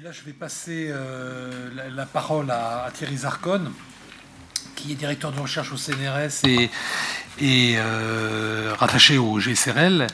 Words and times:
Et 0.00 0.02
là, 0.02 0.12
je 0.12 0.22
vais 0.24 0.32
passer 0.32 0.86
euh, 0.88 1.68
la, 1.94 2.06
parole 2.06 2.50
à, 2.50 2.88
Thierry 2.94 3.18
Zarcon, 3.18 3.70
qui 4.74 4.92
est 4.92 4.94
directeur 4.94 5.30
de 5.30 5.38
recherche 5.38 5.72
au 5.72 5.76
CNRS 5.76 6.46
et, 6.46 7.74
euh, 7.76 8.74
rattaché 8.78 9.18
au 9.18 9.38
GSRL, 9.38 10.06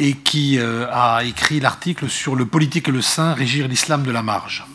et 0.00 0.14
qui 0.14 0.58
euh, 0.58 0.88
a 0.90 1.22
écrit 1.22 1.60
l'article 1.60 2.08
sur 2.08 2.34
le 2.34 2.44
politique 2.44 2.88
et 2.88 2.90
le 2.90 3.02
saint, 3.02 3.32
régir 3.34 3.68
l'islam 3.68 4.02
de 4.02 4.10
la 4.10 4.24
marge. 4.24 4.66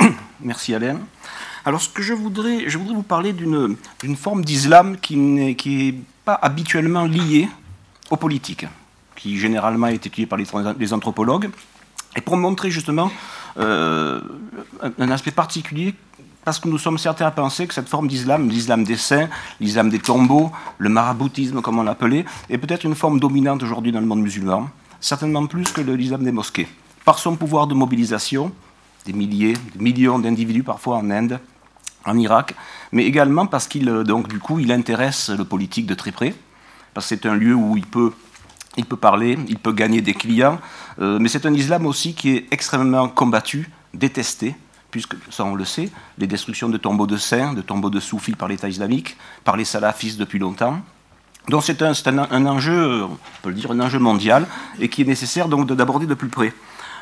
Merci 0.40 0.74
Alain. 0.74 0.98
Alors, 1.64 1.80
ce 1.80 1.88
que 1.88 2.02
je 2.02 2.14
voudrais, 2.14 2.68
je 2.68 2.78
voudrais 2.78 2.96
vous 2.96 3.04
parler 3.04 3.32
d'une 3.32 3.76
forme 4.16 4.44
d'islam 4.44 4.96
qui 4.96 5.16
n'est 5.16 5.94
pas 6.24 6.34
habituellement 6.42 7.04
liée 7.04 7.48
aux 8.10 8.16
politiques, 8.16 8.66
qui 9.14 9.38
généralement 9.38 9.86
est 9.86 10.04
étudiée 10.04 10.26
par 10.26 10.36
les 10.36 10.92
anthropologues, 10.92 11.50
et 12.16 12.20
pour 12.20 12.36
montrer 12.36 12.70
justement 12.70 13.10
euh, 13.58 14.20
un 14.98 15.10
aspect 15.10 15.30
particulier, 15.30 15.94
parce 16.44 16.58
que 16.58 16.68
nous 16.68 16.78
sommes 16.78 16.98
certains 16.98 17.26
à 17.26 17.30
penser 17.30 17.66
que 17.66 17.74
cette 17.74 17.88
forme 17.88 18.06
d'islam, 18.06 18.48
l'islam 18.48 18.84
des 18.84 18.96
saints, 18.96 19.28
l'islam 19.60 19.88
des 19.88 19.98
tombeaux, 19.98 20.52
le 20.78 20.88
maraboutisme 20.90 21.62
comme 21.62 21.78
on 21.78 21.82
l'appelait, 21.82 22.24
est 22.50 22.58
peut-être 22.58 22.84
une 22.84 22.94
forme 22.94 23.18
dominante 23.18 23.62
aujourd'hui 23.62 23.92
dans 23.92 24.00
le 24.00 24.06
monde 24.06 24.20
musulman, 24.20 24.68
certainement 25.00 25.46
plus 25.46 25.72
que 25.72 25.80
l'islam 25.80 26.22
des 26.22 26.32
mosquées. 26.32 26.68
Par 27.04 27.18
son 27.18 27.36
pouvoir 27.36 27.66
de 27.66 27.74
mobilisation, 27.74 28.52
des 29.06 29.12
milliers, 29.12 29.54
des 29.74 29.82
millions 29.82 30.18
d'individus 30.18 30.62
parfois 30.62 30.96
en 30.96 31.10
Inde, 31.10 31.40
en 32.06 32.18
Irak, 32.18 32.54
mais 32.92 33.04
également 33.04 33.46
parce 33.46 33.66
qu'il 33.66 33.86
donc 33.86 34.28
du 34.28 34.38
coup 34.38 34.58
il 34.58 34.70
intéresse 34.70 35.30
le 35.30 35.44
politique 35.44 35.86
de 35.86 35.94
très 35.94 36.12
près, 36.12 36.34
parce 36.92 37.08
que 37.08 37.16
c'est 37.16 37.26
un 37.26 37.34
lieu 37.34 37.54
où 37.54 37.76
il 37.76 37.86
peut 37.86 38.12
il 38.76 38.86
peut 38.86 38.96
parler, 38.96 39.38
il 39.48 39.58
peut 39.58 39.72
gagner 39.72 40.00
des 40.00 40.14
clients, 40.14 40.58
euh, 41.00 41.18
mais 41.20 41.28
c'est 41.28 41.46
un 41.46 41.54
islam 41.54 41.86
aussi 41.86 42.14
qui 42.14 42.30
est 42.30 42.46
extrêmement 42.50 43.08
combattu, 43.08 43.70
détesté, 43.92 44.54
puisque, 44.90 45.14
ça 45.30 45.44
on 45.44 45.54
le 45.54 45.64
sait, 45.64 45.90
les 46.18 46.26
destructions 46.26 46.68
de 46.68 46.76
tombeaux 46.76 47.06
de 47.06 47.16
saints, 47.16 47.52
de 47.52 47.62
tombeaux 47.62 47.90
de 47.90 48.00
soufis 48.00 48.34
par 48.34 48.48
l'État 48.48 48.68
islamique, 48.68 49.16
par 49.44 49.56
les 49.56 49.64
salafistes 49.64 50.18
depuis 50.18 50.38
longtemps. 50.38 50.80
Donc 51.48 51.62
c'est 51.64 51.82
un, 51.82 51.92
un, 52.06 52.46
enjeu, 52.46 53.04
on 53.04 53.18
peut 53.42 53.50
le 53.50 53.54
dire, 53.54 53.70
un 53.70 53.80
enjeu 53.80 53.98
mondial, 53.98 54.46
et 54.80 54.88
qui 54.88 55.02
est 55.02 55.06
nécessaire 55.06 55.48
donc 55.48 55.70
d'aborder 55.70 56.06
de 56.06 56.14
plus 56.14 56.28
près. 56.28 56.54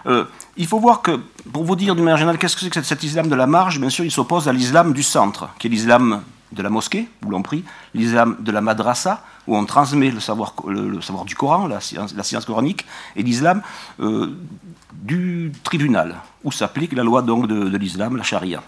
Euh, 0.07 0.25
il 0.57 0.67
faut 0.67 0.81
voir 0.81 1.01
que, 1.01 1.20
pour 1.53 1.64
vous 1.64 1.77
dire 1.77 1.95
d'une 1.95 2.05
manière 2.05 2.19
générale, 2.19 2.39
qu'est-ce 2.39 2.57
que 2.57 2.62
c'est 2.62 2.70
que 2.70 2.83
cet 2.83 3.03
islam 3.05 3.29
de 3.29 3.36
la 3.36 3.47
marge? 3.47 3.79
Bien 3.79 3.91
sûr, 3.91 4.05
il 4.05 4.11
s'oppose 4.11 4.48
à 4.48 4.53
l'islam 4.53 4.92
du 4.92 5.03
centre, 5.03 5.51
qui 5.59 5.69
est 5.69 5.70
l'islam 5.70 6.23
de 6.53 6.62
la 6.62 6.70
mosquée, 6.70 7.08
où 7.25 7.31
l'on 7.31 7.42
prie, 7.42 7.64
l'islam 7.95 8.36
de 8.41 8.53
la 8.53 8.61
madrasa, 8.61 9.25
où 9.47 9.56
on 9.56 9.64
transmet 9.64 10.11
le 10.11 10.20
savoir, 10.20 10.55
le, 10.67 11.00
savoir 11.00 11.25
du 11.25 11.34
Coran, 11.34 11.67
la 11.67 11.81
science, 11.81 12.45
coranique, 12.45 12.86
et 13.17 13.22
l'islam 13.22 13.62
euh, 14.00 14.39
du 14.92 15.53
tribunal, 15.64 16.17
où 16.45 16.53
s'applique 16.53 16.92
la 16.92 17.03
loi 17.03 17.23
donc 17.23 17.47
de, 17.47 17.77
l'islam, 17.77 18.17
la 18.17 18.23
charia. 18.23 18.62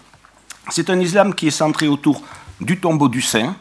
C'est 0.69 0.89
un 0.89 0.99
islam 0.99 1.33
qui 1.33 1.47
est 1.47 1.51
centré 1.51 1.87
autour 1.87 2.21
du 2.59 2.79
tombeau 2.79 3.07
du 3.07 3.21
saint, 3.21 3.55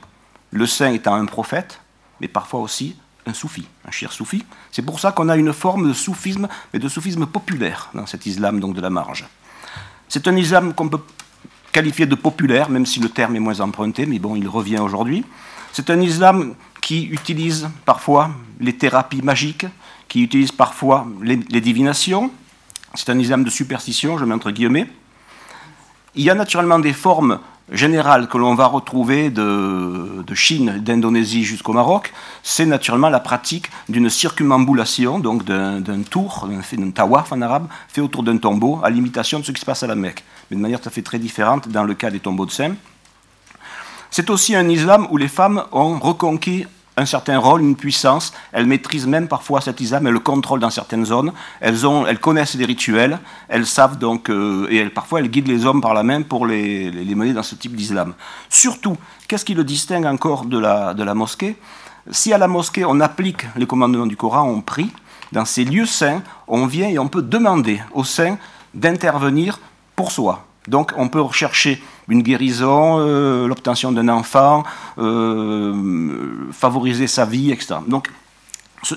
le 0.50 0.66
saint 0.66 0.92
étant 0.92 1.14
un 1.14 1.26
prophète, 1.26 1.80
mais 2.20 2.28
parfois 2.28 2.60
aussi 2.60 2.96
un 3.26 3.34
soufi, 3.34 3.66
un 3.86 3.90
cher 3.90 4.12
soufi. 4.12 4.44
C'est 4.70 4.82
pour 4.82 5.00
ça 5.00 5.12
qu'on 5.12 5.28
a 5.28 5.36
une 5.36 5.52
forme 5.52 5.88
de 5.88 5.92
soufisme, 5.92 6.48
mais 6.72 6.78
de 6.78 6.88
soufisme 6.88 7.26
populaire 7.26 7.90
dans 7.94 8.06
cet 8.06 8.26
islam 8.26 8.60
donc 8.60 8.74
de 8.74 8.80
la 8.80 8.90
marge. 8.90 9.26
C'est 10.08 10.28
un 10.28 10.36
islam 10.36 10.74
qu'on 10.74 10.88
peut 10.88 11.00
qualifié 11.74 12.06
de 12.06 12.14
populaire, 12.14 12.70
même 12.70 12.86
si 12.86 13.00
le 13.00 13.08
terme 13.08 13.34
est 13.34 13.40
moins 13.40 13.58
emprunté, 13.58 14.06
mais 14.06 14.20
bon, 14.20 14.36
il 14.36 14.46
revient 14.46 14.78
aujourd'hui. 14.78 15.24
C'est 15.72 15.90
un 15.90 16.00
islam 16.00 16.54
qui 16.80 17.06
utilise 17.06 17.68
parfois 17.84 18.30
les 18.60 18.76
thérapies 18.76 19.22
magiques, 19.22 19.66
qui 20.06 20.22
utilise 20.22 20.52
parfois 20.52 21.04
les, 21.20 21.36
divinations. 21.60 22.30
C'est 22.94 23.10
un 23.10 23.18
islam 23.18 23.42
de 23.42 23.50
superstition, 23.50 24.16
je 24.18 24.24
mets 24.24 24.34
entre 24.34 24.52
guillemets. 24.52 24.86
Il 26.14 26.22
y 26.22 26.30
a 26.30 26.36
naturellement 26.36 26.78
des 26.78 26.92
formes 26.92 27.40
générales 27.72 28.28
que 28.28 28.38
l'on 28.38 28.54
va 28.54 28.66
retrouver 28.66 29.30
de, 29.30 30.24
Chine, 30.34 30.80
d'Indonésie 30.82 31.44
jusqu'au 31.44 31.72
Maroc. 31.72 32.12
C'est 32.42 32.66
naturellement 32.66 33.08
la 33.08 33.20
pratique 33.20 33.70
d'une 33.88 34.10
circumambulation, 34.10 35.18
donc 35.18 35.44
d'un 35.44 36.02
tour, 36.08 36.48
d'un 36.48 36.90
tawaf 36.90 37.32
en 37.32 37.40
arabe, 37.40 37.68
fait 37.88 38.00
autour 38.00 38.22
d'un 38.22 38.36
tombeau, 38.36 38.80
à 38.82 38.90
l'imitation 38.90 39.40
de 39.40 39.44
ce 39.44 39.52
qui 39.52 39.60
se 39.60 39.66
passe 39.66 39.82
à 39.82 39.86
la 39.86 39.94
Mecque 39.94 40.24
mais 40.50 40.56
de 40.56 40.62
manière 40.62 40.80
tout 40.80 40.88
à 40.88 40.92
fait 40.92 41.02
très 41.02 41.18
différente 41.18 41.68
dans 41.68 41.84
le 41.84 41.94
cas 41.94 42.10
des 42.10 42.20
tombeaux 42.20 42.46
de 42.46 42.50
saints. 42.50 42.74
C'est 44.10 44.30
aussi 44.30 44.54
un 44.54 44.68
islam 44.68 45.06
où 45.10 45.16
les 45.16 45.28
femmes 45.28 45.64
ont 45.72 45.98
reconquis 45.98 46.66
un 46.96 47.06
certain 47.06 47.38
rôle, 47.38 47.60
une 47.60 47.76
puissance. 47.76 48.32
Elles 48.52 48.66
maîtrisent 48.66 49.06
même 49.06 49.28
parfois 49.28 49.60
cet 49.60 49.80
islam, 49.80 50.06
elles 50.06 50.12
le 50.12 50.20
contrôlent 50.20 50.60
dans 50.60 50.70
certaines 50.70 51.04
zones. 51.04 51.32
Elles, 51.60 51.86
ont, 51.86 52.06
elles 52.06 52.20
connaissent 52.20 52.56
des 52.56 52.64
rituels, 52.64 53.18
elles 53.48 53.66
savent 53.66 53.98
donc, 53.98 54.30
euh, 54.30 54.66
et 54.70 54.84
parfois 54.86 55.20
elles 55.20 55.30
guident 55.30 55.48
les 55.48 55.66
hommes 55.66 55.80
par 55.80 55.94
la 55.94 56.02
main 56.02 56.22
pour 56.22 56.46
les, 56.46 56.90
les 56.90 57.14
mener 57.14 57.32
dans 57.32 57.42
ce 57.42 57.54
type 57.54 57.74
d'islam. 57.74 58.14
Surtout, 58.48 58.96
qu'est-ce 59.28 59.44
qui 59.44 59.54
le 59.54 59.64
distingue 59.64 60.06
encore 60.06 60.44
de 60.44 60.58
la, 60.58 60.94
de 60.94 61.02
la 61.02 61.14
mosquée? 61.14 61.56
Si 62.10 62.32
à 62.32 62.38
la 62.38 62.48
mosquée 62.48 62.84
on 62.84 63.00
applique 63.00 63.46
les 63.56 63.66
commandements 63.66 64.06
du 64.06 64.16
Coran, 64.16 64.48
on 64.48 64.60
prie, 64.60 64.90
dans 65.32 65.44
ces 65.44 65.64
lieux 65.64 65.86
saints, 65.86 66.22
on 66.46 66.66
vient 66.66 66.88
et 66.88 66.98
on 66.98 67.08
peut 67.08 67.22
demander 67.22 67.80
aux 67.92 68.04
saints 68.04 68.38
d'intervenir 68.74 69.58
pour 69.96 70.12
soi. 70.12 70.44
Donc 70.68 70.92
on 70.96 71.08
peut 71.08 71.20
rechercher 71.20 71.82
une 72.08 72.22
guérison, 72.22 72.98
euh, 72.98 73.46
l'obtention 73.46 73.92
d'un 73.92 74.08
enfant, 74.08 74.64
euh, 74.98 76.50
favoriser 76.52 77.06
sa 77.06 77.24
vie, 77.24 77.52
etc. 77.52 77.76
Donc 77.86 78.10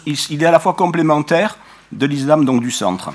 il 0.06 0.44
est 0.44 0.46
à 0.46 0.52
la 0.52 0.60
fois 0.60 0.74
complémentaire 0.74 1.58
de 1.92 2.06
l'islam 2.06 2.46
donc 2.46 2.62
du 2.62 2.72
centre. 2.72 3.12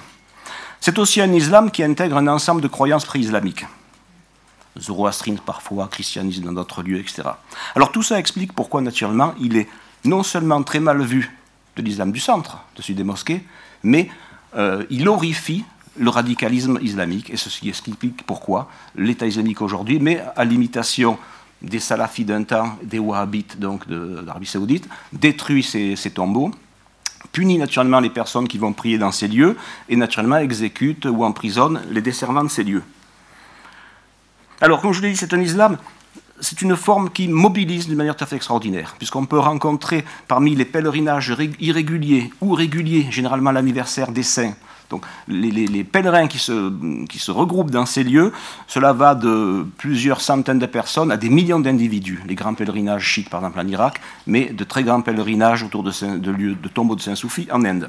C'est 0.81 0.99
aussi 0.99 1.21
un 1.21 1.33
islam 1.33 1.71
qui 1.71 1.83
intègre 1.83 2.17
un 2.17 2.27
ensemble 2.27 2.61
de 2.61 2.69
croyances 2.69 3.05
pré-islamiques. 3.05 3.67
Zoroastrine 4.79 5.39
parfois, 5.39 5.89
christianisme 5.89 6.45
dans 6.45 6.53
d'autres 6.53 6.83
lieux, 6.83 6.99
etc. 6.99 7.23
Alors 7.75 7.93
tout 7.93 8.03
ça 8.03 8.19
explique 8.19 8.53
pourquoi 8.53 8.81
naturellement 8.81 9.35
il 9.39 9.57
est 9.57 9.69
non 10.05 10.23
seulement 10.23 10.63
très 10.63 10.81
mal 10.81 11.01
vu 11.03 11.39
de 11.77 11.83
l'islam 11.83 12.11
du 12.11 12.21
centre, 12.21 12.59
de 12.77 12.83
celui 12.83 12.95
des 12.95 13.05
mosquées, 13.05 13.45
mais 13.83 14.09
euh, 14.57 14.85
il 14.91 15.09
horrifie 15.09 15.65
le 15.99 16.11
radicalisme 16.11 16.79
islamique, 16.81 17.31
et 17.31 17.37
ceci 17.37 17.69
explique 17.69 18.25
pourquoi 18.27 18.69
l'État 18.97 19.27
islamique 19.27 19.61
aujourd'hui, 19.61 19.99
mais 20.01 20.23
à 20.37 20.45
l'imitation 20.45 21.19
des 21.61 21.81
salafis 21.81 22.25
d'un 22.25 22.43
temps, 22.43 22.77
des 22.83 22.99
wahhabites 22.99 23.59
donc 23.59 23.87
de, 23.87 24.23
l'Arabie 24.25 24.47
saoudite, 24.47 24.89
détruit 25.13 25.63
ces, 25.63 26.11
tombeaux, 26.11 26.51
punit 27.31 27.59
naturellement 27.59 28.01
les 28.01 28.11
personnes 28.11 28.49
qui 28.49 28.59
vont 28.59 28.73
prier 28.73 28.99
dans 28.99 29.13
ces 29.13 29.29
lieux, 29.29 29.57
et 29.89 29.97
naturellement 29.97 30.39
exécute 30.39 31.05
ou 31.05 31.25
emprisonne 31.25 31.83
les 31.91 32.01
desservants 32.01 32.45
de 32.45 32.51
ces 32.51 32.65
lieux. 32.65 32.83
Alors, 34.61 34.81
comme 34.81 34.93
je 34.93 35.03
l'ai 35.03 35.11
dit, 35.11 35.17
c'est 35.17 35.35
un 35.35 35.41
islam, 35.41 35.77
c'est 36.41 36.63
une 36.63 36.77
forme 36.77 37.11
qui 37.11 37.29
mobilise 37.29 37.87
d'une 37.87 37.97
manière 37.97 38.17
tout 38.17 38.25
à 38.25 38.27
fait 38.27 38.37
extraordinaire, 38.37 38.95
puisqu'on 38.99 39.27
peut 39.27 39.39
rencontrer 39.39 40.05
parmi 40.29 40.55
les 40.57 40.65
pèlerinages 40.65 41.35
irréguliers 41.61 42.33
ou 42.41 42.55
réguliers, 42.55 43.07
généralement 43.11 43.53
l'anniversaire 43.53 44.11
des 44.11 44.23
saints, 44.23 44.55
donc 44.93 45.05
les, 45.27 45.85
pèlerins 45.85 46.29
qui 46.29 46.39
se, 46.39 47.31
regroupent 47.31 47.71
dans 47.71 47.87
ces 47.87 48.05
lieux, 48.05 48.33
cela 48.67 48.93
va 48.93 49.15
de 49.15 49.67
plusieurs 49.79 50.21
centaines 50.21 50.59
de 50.59 50.67
personnes 50.67 51.11
à 51.11 51.17
des 51.17 51.31
millions 51.31 51.61
d'individus. 51.61 52.21
Les 52.27 52.35
grands 52.35 52.55
pèlerinages 52.55 53.05
chiites, 53.05 53.31
par 53.31 53.41
exemple, 53.41 53.59
en 53.59 53.67
Irak, 53.67 54.01
mais 54.27 54.51
de 54.51 54.65
très 54.65 54.85
grands 54.85 55.01
pèlerinages 55.01 55.63
autour 55.63 55.83
de, 55.83 56.19
de 56.19 56.31
lieux 56.31 56.55
de 56.55 56.69
tombeaux 56.69 56.95
de 56.95 57.01
Saint-Soufi 57.01 57.49
en 57.51 57.65
Inde. 57.65 57.89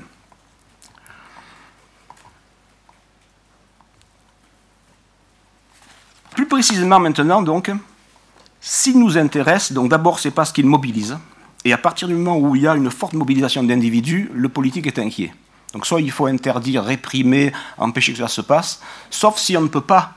Plus 6.31 6.47
précisément 6.47 6.99
maintenant, 6.99 7.41
donc, 7.41 7.69
s'il 8.61 8.97
nous 8.97 9.17
intéresse, 9.17 9.73
donc 9.73 9.89
d'abord, 9.89 10.19
c'est 10.19 10.31
parce 10.31 10.53
qu'il 10.53 10.65
mobilise. 10.65 11.17
Et 11.65 11.73
à 11.73 11.77
partir 11.77 12.07
du 12.07 12.13
moment 12.13 12.37
où 12.37 12.55
il 12.55 12.61
y 12.61 12.67
a 12.67 12.75
une 12.75 12.89
forte 12.89 13.13
mobilisation 13.13 13.61
d'individus, 13.61 14.31
le 14.33 14.47
politique 14.47 14.87
est 14.87 14.99
inquiet. 14.99 15.33
Donc 15.73 15.85
soit 15.87 16.01
il 16.01 16.11
faut 16.11 16.27
interdire, 16.27 16.83
réprimer, 16.83 17.51
empêcher 17.77 18.13
que 18.13 18.19
ça 18.19 18.27
se 18.27 18.41
passe, 18.41 18.81
sauf 19.09 19.37
si 19.37 19.57
on 19.57 19.61
ne 19.61 19.67
peut 19.67 19.81
pas 19.81 20.13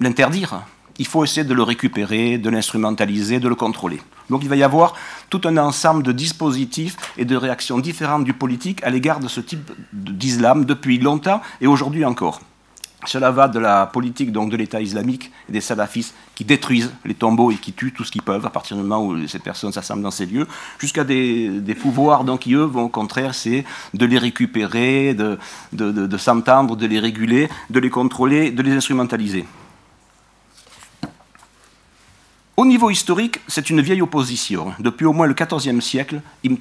l'interdire. 0.00 0.62
Il 0.98 1.06
faut 1.06 1.24
essayer 1.24 1.44
de 1.44 1.54
le 1.54 1.62
récupérer, 1.62 2.38
de 2.38 2.50
l'instrumentaliser, 2.50 3.40
de 3.40 3.48
le 3.48 3.54
contrôler. 3.54 4.00
Donc 4.30 4.42
il 4.42 4.48
va 4.48 4.56
y 4.56 4.62
avoir 4.62 4.94
tout 5.28 5.40
un 5.44 5.56
ensemble 5.56 6.02
de 6.02 6.12
dispositifs 6.12 6.96
et 7.16 7.24
de 7.24 7.36
réactions 7.36 7.78
différentes 7.78 8.24
du 8.24 8.32
politique 8.32 8.82
à 8.84 8.90
l'égard 8.90 9.18
de 9.18 9.28
ce 9.28 9.40
type 9.40 9.72
d'islam 9.92 10.64
depuis 10.64 10.98
longtemps 10.98 11.40
et 11.60 11.66
aujourd'hui 11.66 12.04
encore. 12.04 12.40
Cela 13.06 13.30
va 13.30 13.48
de 13.48 13.58
la 13.58 13.86
politique 13.86 14.32
donc, 14.32 14.50
de 14.50 14.56
l'État 14.56 14.80
islamique 14.80 15.30
et 15.48 15.52
des 15.52 15.60
salafistes 15.60 16.14
qui 16.34 16.44
détruisent 16.44 16.92
les 17.04 17.14
tombeaux 17.14 17.50
et 17.50 17.56
qui 17.56 17.72
tuent 17.72 17.92
tout 17.92 18.04
ce 18.04 18.10
qu'ils 18.10 18.22
peuvent 18.22 18.44
à 18.46 18.50
partir 18.50 18.76
du 18.76 18.82
moment 18.82 19.04
où 19.04 19.26
ces 19.26 19.38
personnes 19.38 19.72
s'assemblent 19.72 20.02
dans 20.02 20.10
ces 20.10 20.26
lieux, 20.26 20.46
jusqu'à 20.78 21.04
des, 21.04 21.76
pouvoirs 21.80 22.24
donc, 22.24 22.40
qui, 22.40 22.54
eux, 22.54 22.64
vont 22.64 22.84
au 22.84 22.88
contraire, 22.88 23.34
c'est 23.34 23.64
de 23.92 24.06
les 24.06 24.18
récupérer, 24.18 25.14
de, 25.14 25.38
de 25.72 26.16
s'entendre, 26.16 26.76
de 26.76 26.86
les 26.86 26.98
réguler, 26.98 27.48
de 27.70 27.80
les 27.80 27.90
contrôler, 27.90 28.50
de 28.50 28.62
les 28.62 28.72
instrumentaliser. 28.72 29.44
Au 32.56 32.64
niveau 32.64 32.88
historique, 32.88 33.40
c'est 33.48 33.68
une 33.68 33.80
vieille 33.80 34.00
opposition. 34.00 34.72
Depuis 34.78 35.06
au 35.06 35.12
moins 35.12 35.26
le 35.26 35.34
XIVe 35.34 35.80
siècle, 35.80 36.20
Ibn 36.44 36.54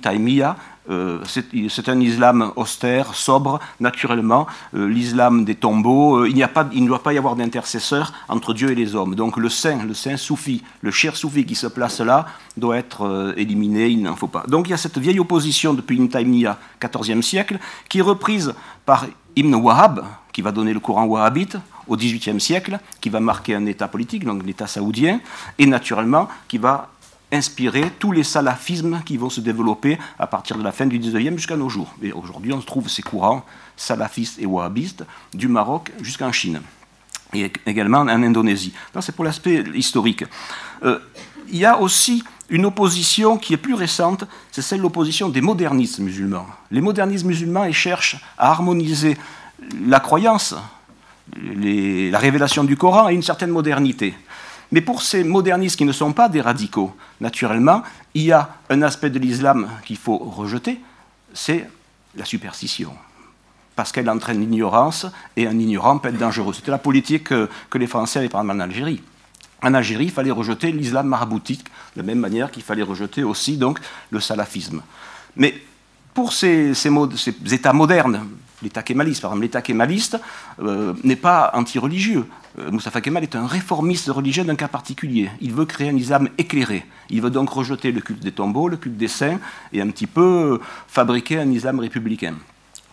euh, 0.89 1.23
c'est 1.25 1.89
un 1.89 1.99
islam 1.99 2.51
austère, 2.55 3.15
sobre, 3.15 3.59
naturellement, 3.79 4.47
euh, 4.75 4.87
l'islam 4.87 5.45
des 5.45 5.55
tombeaux. 5.55 6.17
Euh, 6.17 6.29
il, 6.29 6.41
a 6.43 6.47
pas, 6.47 6.67
il 6.73 6.83
ne 6.83 6.87
doit 6.87 7.03
pas 7.03 7.13
y 7.13 7.17
avoir 7.17 7.35
d'intercesseur 7.35 8.13
entre 8.27 8.53
Dieu 8.53 8.71
et 8.71 8.75
les 8.75 8.95
hommes. 8.95 9.15
Donc 9.15 9.37
le 9.37 9.49
saint, 9.49 9.83
le 9.83 9.93
saint 9.93 10.17
soufi, 10.17 10.61
le 10.81 10.91
cher 10.91 11.15
soufi 11.15 11.45
qui 11.45 11.55
se 11.55 11.67
place 11.67 12.01
là, 12.01 12.25
doit 12.57 12.77
être 12.77 13.33
éliminé, 13.37 13.87
il 13.87 14.01
n'en 14.01 14.15
faut 14.15 14.27
pas. 14.27 14.43
Donc 14.47 14.67
il 14.67 14.71
y 14.71 14.73
a 14.73 14.77
cette 14.77 14.97
vieille 14.97 15.19
opposition 15.19 15.73
depuis 15.73 15.95
Ibn 15.95 16.07
Taymiyyah, 16.07 16.57
XIVe 16.81 17.21
siècle, 17.21 17.59
qui 17.89 17.99
est 17.99 18.03
reprise 18.03 18.53
par 18.85 19.05
Ibn 19.35 19.55
Wahhab, 19.55 20.03
qui 20.31 20.41
va 20.41 20.51
donner 20.51 20.73
le 20.73 20.79
courant 20.79 21.05
wahhabite, 21.05 21.57
au 21.87 21.97
XVIIIe 21.97 22.39
siècle, 22.39 22.79
qui 23.01 23.09
va 23.09 23.19
marquer 23.19 23.55
un 23.55 23.65
État 23.65 23.87
politique, 23.87 24.25
donc 24.25 24.43
l'État 24.45 24.67
saoudien, 24.67 25.19
et 25.59 25.65
naturellement 25.65 26.27
qui 26.47 26.57
va 26.57 26.89
inspirer 27.33 27.91
tous 27.99 28.11
les 28.11 28.23
salafismes 28.23 29.01
qui 29.05 29.17
vont 29.17 29.29
se 29.29 29.41
développer 29.41 29.97
à 30.19 30.27
partir 30.27 30.57
de 30.57 30.63
la 30.63 30.71
fin 30.71 30.85
du 30.85 30.99
XIXe 30.99 31.35
jusqu'à 31.35 31.57
nos 31.57 31.69
jours. 31.69 31.93
Et 32.01 32.11
aujourd'hui, 32.11 32.53
on 32.53 32.61
trouve 32.61 32.89
ces 32.89 33.01
courants 33.01 33.43
salafistes 33.75 34.39
et 34.39 34.45
wahhabistes 34.45 35.03
du 35.33 35.47
Maroc 35.47 35.91
jusqu'en 36.01 36.31
Chine, 36.31 36.61
et 37.33 37.51
également 37.65 37.99
en 37.99 38.07
Indonésie. 38.07 38.73
C'est 39.01 39.15
pour 39.15 39.25
l'aspect 39.25 39.63
historique. 39.73 40.23
Euh, 40.83 40.99
il 41.49 41.57
y 41.57 41.65
a 41.65 41.79
aussi 41.79 42.23
une 42.49 42.65
opposition 42.65 43.37
qui 43.37 43.53
est 43.53 43.57
plus 43.57 43.73
récente, 43.73 44.25
c'est 44.51 44.61
celle 44.61 44.77
de 44.77 44.83
l'opposition 44.83 45.29
des 45.29 45.41
modernistes 45.41 45.99
musulmans. 45.99 46.45
Les 46.71 46.81
modernistes 46.81 47.25
musulmans 47.25 47.63
ils 47.63 47.73
cherchent 47.73 48.17
à 48.37 48.51
harmoniser 48.51 49.17
la 49.87 49.99
croyance 49.99 50.55
la 51.41 52.19
révélation 52.19 52.63
du 52.63 52.77
Coran 52.77 53.05
a 53.05 53.11
une 53.11 53.23
certaine 53.23 53.49
modernité. 53.49 54.13
Mais 54.73 54.81
pour 54.81 55.03
ces 55.03 55.23
modernistes 55.23 55.77
qui 55.77 55.85
ne 55.85 55.91
sont 55.91 56.13
pas 56.13 56.29
des 56.29 56.41
radicaux, 56.41 56.95
naturellement, 57.21 57.83
il 58.15 58.23
y 58.23 58.31
a 58.31 58.57
un 58.71 58.81
aspect 58.81 59.11
de 59.11 59.19
l'islam 59.19 59.69
qu'il 59.85 59.97
faut 59.97 60.17
rejeter, 60.17 60.79
c'est 61.31 61.69
la 62.15 62.25
superstition. 62.25 62.91
Parce 63.75 63.91
qu'elle 63.91 64.09
entraîne 64.09 64.39
l'ignorance, 64.39 65.05
et 65.37 65.45
un 65.45 65.59
ignorant 65.59 65.99
peut 65.99 66.09
être 66.09 66.17
dangereux. 66.17 66.53
C'était 66.53 66.71
la 66.71 66.79
politique 66.79 67.25
que, 67.25 67.49
les 67.75 67.85
Français 67.85 68.17
avaient 68.17 68.29
par 68.29 68.41
en 68.41 68.59
Algérie. 68.59 69.03
En 69.61 69.75
Algérie, 69.75 70.05
il 70.05 70.11
fallait 70.11 70.31
rejeter 70.31 70.71
l'islam 70.71 71.05
maraboutique, 71.07 71.65
de 71.95 72.01
la 72.01 72.03
même 72.03 72.19
manière 72.19 72.49
qu'il 72.49 72.63
fallait 72.63 72.81
rejeter 72.81 73.23
aussi 73.23 73.57
donc, 73.57 73.79
le 74.09 74.19
salafisme. 74.19 74.81
Mais 75.35 75.53
pour 76.15 76.33
ces 76.33 76.73
États 77.51 77.73
modernes, 77.73 78.25
l'État 78.63 78.83
kémaliste. 78.83 79.21
Par 79.21 79.31
exemple, 79.31 79.43
l'État 79.43 79.61
kémaliste 79.61 80.19
euh, 80.59 80.93
n'est 81.03 81.15
pas 81.15 81.51
anti-religieux. 81.53 82.25
Euh, 82.59 82.71
Moustapha 82.71 83.01
Kemal 83.01 83.23
est 83.23 83.35
un 83.35 83.47
réformiste 83.47 84.07
religieux 84.07 84.43
d'un 84.43 84.55
cas 84.55 84.67
particulier. 84.67 85.29
Il 85.41 85.53
veut 85.53 85.65
créer 85.65 85.89
un 85.89 85.95
islam 85.95 86.29
éclairé. 86.37 86.85
Il 87.09 87.21
veut 87.21 87.29
donc 87.29 87.49
rejeter 87.49 87.91
le 87.91 88.01
culte 88.01 88.21
des 88.21 88.31
tombeaux, 88.31 88.67
le 88.67 88.77
culte 88.77 88.97
des 88.97 89.07
saints, 89.07 89.39
et 89.71 89.81
un 89.81 89.89
petit 89.89 90.07
peu 90.07 90.59
fabriquer 90.87 91.39
un 91.39 91.49
islam 91.51 91.79
républicain. 91.79 92.35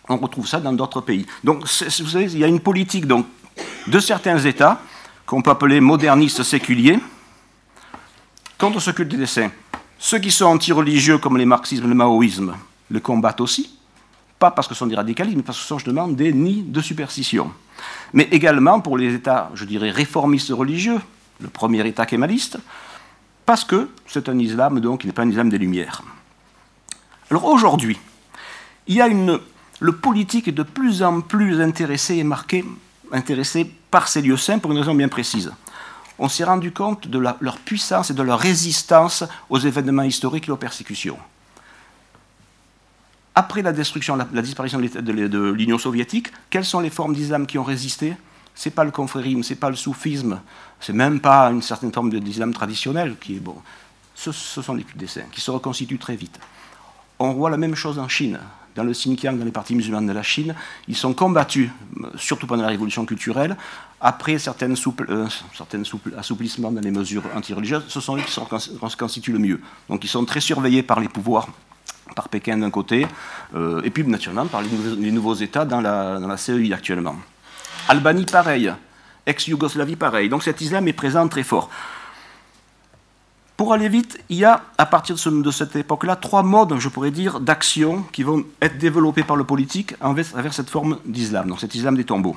On 0.09 0.17
retrouve 0.17 0.47
ça 0.47 0.59
dans 0.59 0.73
d'autres 0.73 1.01
pays. 1.01 1.25
Donc, 1.43 1.65
il 1.81 2.37
y 2.37 2.43
a 2.43 2.47
une 2.47 2.59
politique 2.59 3.05
de 3.07 3.99
certains 3.99 4.39
États, 4.39 4.81
qu'on 5.25 5.41
peut 5.41 5.51
appeler 5.51 5.79
modernistes 5.79 6.43
séculiers, 6.43 6.99
contre 8.57 8.79
ce 8.79 8.91
culte 8.91 9.15
des 9.15 9.25
saints. 9.25 9.51
Ceux 9.97 10.19
qui 10.19 10.31
sont 10.31 10.45
anti-religieux, 10.45 11.19
comme 11.19 11.37
les 11.37 11.45
marxismes, 11.45 11.87
le 11.87 11.95
maoïsme, 11.95 12.55
le 12.89 12.99
combattent 12.99 13.41
aussi 13.41 13.77
pas 14.41 14.49
parce 14.49 14.67
que 14.67 14.73
ce 14.73 14.79
sont 14.79 14.87
des 14.87 14.95
radicalismes, 14.95 15.37
mais 15.37 15.43
parce 15.43 15.59
que 15.59 15.61
ce 15.61 15.67
sont 15.67 15.77
justement 15.77 16.07
des 16.07 16.33
nids 16.33 16.63
de 16.63 16.81
superstition. 16.81 17.51
Mais 18.11 18.27
également 18.31 18.81
pour 18.81 18.97
les 18.97 19.13
États, 19.13 19.51
je 19.53 19.65
dirais, 19.65 19.91
réformistes 19.91 20.49
religieux, 20.49 20.99
le 21.39 21.47
premier 21.47 21.87
État 21.87 22.07
kémaliste, 22.07 22.57
parce 23.45 23.63
que 23.63 23.89
c'est 24.07 24.27
un 24.29 24.39
islam, 24.39 24.79
donc, 24.79 25.01
qui 25.01 25.07
n'est 25.07 25.13
pas 25.13 25.21
un 25.21 25.29
islam 25.29 25.49
des 25.49 25.59
Lumières. 25.59 26.01
Alors 27.29 27.45
aujourd'hui, 27.45 27.99
il 28.87 29.39
le 29.79 29.91
politique 29.93 30.47
est 30.47 30.51
de 30.51 30.63
plus 30.63 31.03
en 31.03 31.21
plus 31.21 31.61
intéressé 31.61 32.15
et 32.15 32.23
marqué, 32.23 32.65
intéressé 33.11 33.71
par 33.91 34.07
ces 34.07 34.21
lieux 34.21 34.37
saints 34.37 34.59
pour 34.59 34.71
une 34.71 34.79
raison 34.79 34.95
bien 34.95 35.07
précise. 35.07 35.51
On 36.17 36.29
s'est 36.29 36.43
rendu 36.43 36.71
compte 36.71 37.07
de 37.07 37.19
leur 37.19 37.57
puissance 37.59 38.09
et 38.09 38.15
de 38.15 38.23
leur 38.23 38.39
résistance 38.39 39.23
aux 39.49 39.59
événements 39.59 40.03
historiques 40.03 40.47
et 40.47 40.51
aux 40.51 40.57
persécutions 40.57 41.17
après 43.35 43.61
la 43.61 43.71
destruction, 43.71 44.17
la, 44.17 44.41
disparition 44.41 44.79
de 44.79 45.51
l'Union 45.51 45.77
soviétique, 45.77 46.31
quelles 46.49 46.65
sont 46.65 46.81
les 46.81 46.89
formes 46.89 47.15
d'islam 47.15 47.47
qui 47.47 47.57
ont 47.57 47.63
résisté? 47.63 48.15
Ce 48.55 48.67
n'est 48.67 48.75
pas 48.75 48.83
le 48.83 48.91
confrérisme, 48.91 49.43
c'est 49.43 49.55
pas 49.55 49.69
le 49.69 49.77
soufisme, 49.77 50.41
c'est 50.81 50.93
même 50.93 51.21
pas 51.21 51.49
une 51.49 51.61
certaine 51.61 51.93
forme 51.93 52.09
d'islam 52.09 52.53
traditionnel 52.53 53.15
qui 53.19 53.37
est 53.37 53.39
bon. 53.39 53.55
Ce, 54.15 54.31
sont 54.31 54.73
les 54.73 54.85
des 54.95 55.07
saints 55.07 55.29
qui 55.31 55.39
se 55.39 55.49
reconstituent 55.49 55.97
très 55.97 56.15
vite. 56.15 56.37
On 57.19 57.31
voit 57.31 57.49
la 57.49 57.57
même 57.57 57.75
chose 57.75 57.97
en 57.97 58.07
Chine. 58.07 58.39
Dans 58.75 58.83
le 58.83 58.91
Xinjiang, 58.91 59.37
dans 59.37 59.45
les 59.45 59.51
parties 59.51 59.75
musulmanes 59.75 60.07
de 60.07 60.13
la 60.13 60.23
Chine, 60.23 60.53
ils 60.87 60.95
sont 60.95 61.13
combattus, 61.13 61.69
surtout 62.15 62.47
pendant 62.47 62.63
la 62.63 62.69
révolution 62.69 63.05
culturelle. 63.05 63.57
Après 63.99 64.37
certains, 64.39 64.71
euh, 64.71 65.27
assouplissements 66.17 66.71
dans 66.71 66.81
les 66.81 66.91
mesures 66.91 67.23
antireligieuses, 67.35 67.85
ce 67.87 67.99
sont 67.99 68.17
eux 68.17 68.21
qui 68.21 68.31
se 68.31 68.97
constituent 68.97 69.33
le 69.33 69.39
mieux. 69.39 69.61
Donc 69.89 70.03
ils 70.03 70.09
sont 70.09 70.25
très 70.25 70.41
surveillés 70.41 70.83
par 70.83 70.99
les 70.99 71.09
pouvoirs 71.09 71.47
par 72.15 72.29
Pékin 72.29 72.57
d'un 72.57 72.69
côté, 72.69 73.07
euh, 73.55 73.81
et 73.83 73.89
puis 73.89 74.03
naturellement 74.03 74.45
par 74.45 74.61
les 74.61 75.11
nouveaux, 75.11 75.33
États 75.33 75.65
dans 75.65 75.81
la, 75.81 76.19
dans 76.19 76.27
la 76.27 76.37
CEI 76.37 76.73
actuellement. 76.73 77.15
Albanie, 77.87 78.25
pareil. 78.25 78.71
Ex-Yougoslavie, 79.25 79.95
pareil. 79.95 80.29
Donc 80.29 80.43
cet 80.43 80.61
islam 80.61 80.87
est 80.87 80.93
présent 80.93 81.27
très 81.27 81.43
fort. 81.43 81.69
Pour 83.57 83.73
aller 83.73 83.89
vite, 83.89 84.19
il 84.29 84.37
y 84.37 84.45
a, 84.45 84.63
à 84.79 84.87
partir 84.87 85.15
de, 85.15 85.51
cette 85.51 85.75
époque-là, 85.75 86.15
trois 86.15 86.41
modes, 86.41 86.79
je 86.79 86.89
pourrais 86.89 87.11
dire, 87.11 87.39
d'action 87.39 88.03
qui 88.11 88.23
vont 88.23 88.43
être 88.59 88.79
développés 88.79 89.23
par 89.23 89.35
le 89.35 89.43
politique 89.43 89.93
envers 90.01 90.53
cette 90.53 90.69
forme 90.69 90.97
d'islam, 91.05 91.47
donc 91.47 91.59
cet 91.59 91.75
islam 91.75 91.95
des 91.95 92.03
tombeaux. 92.03 92.35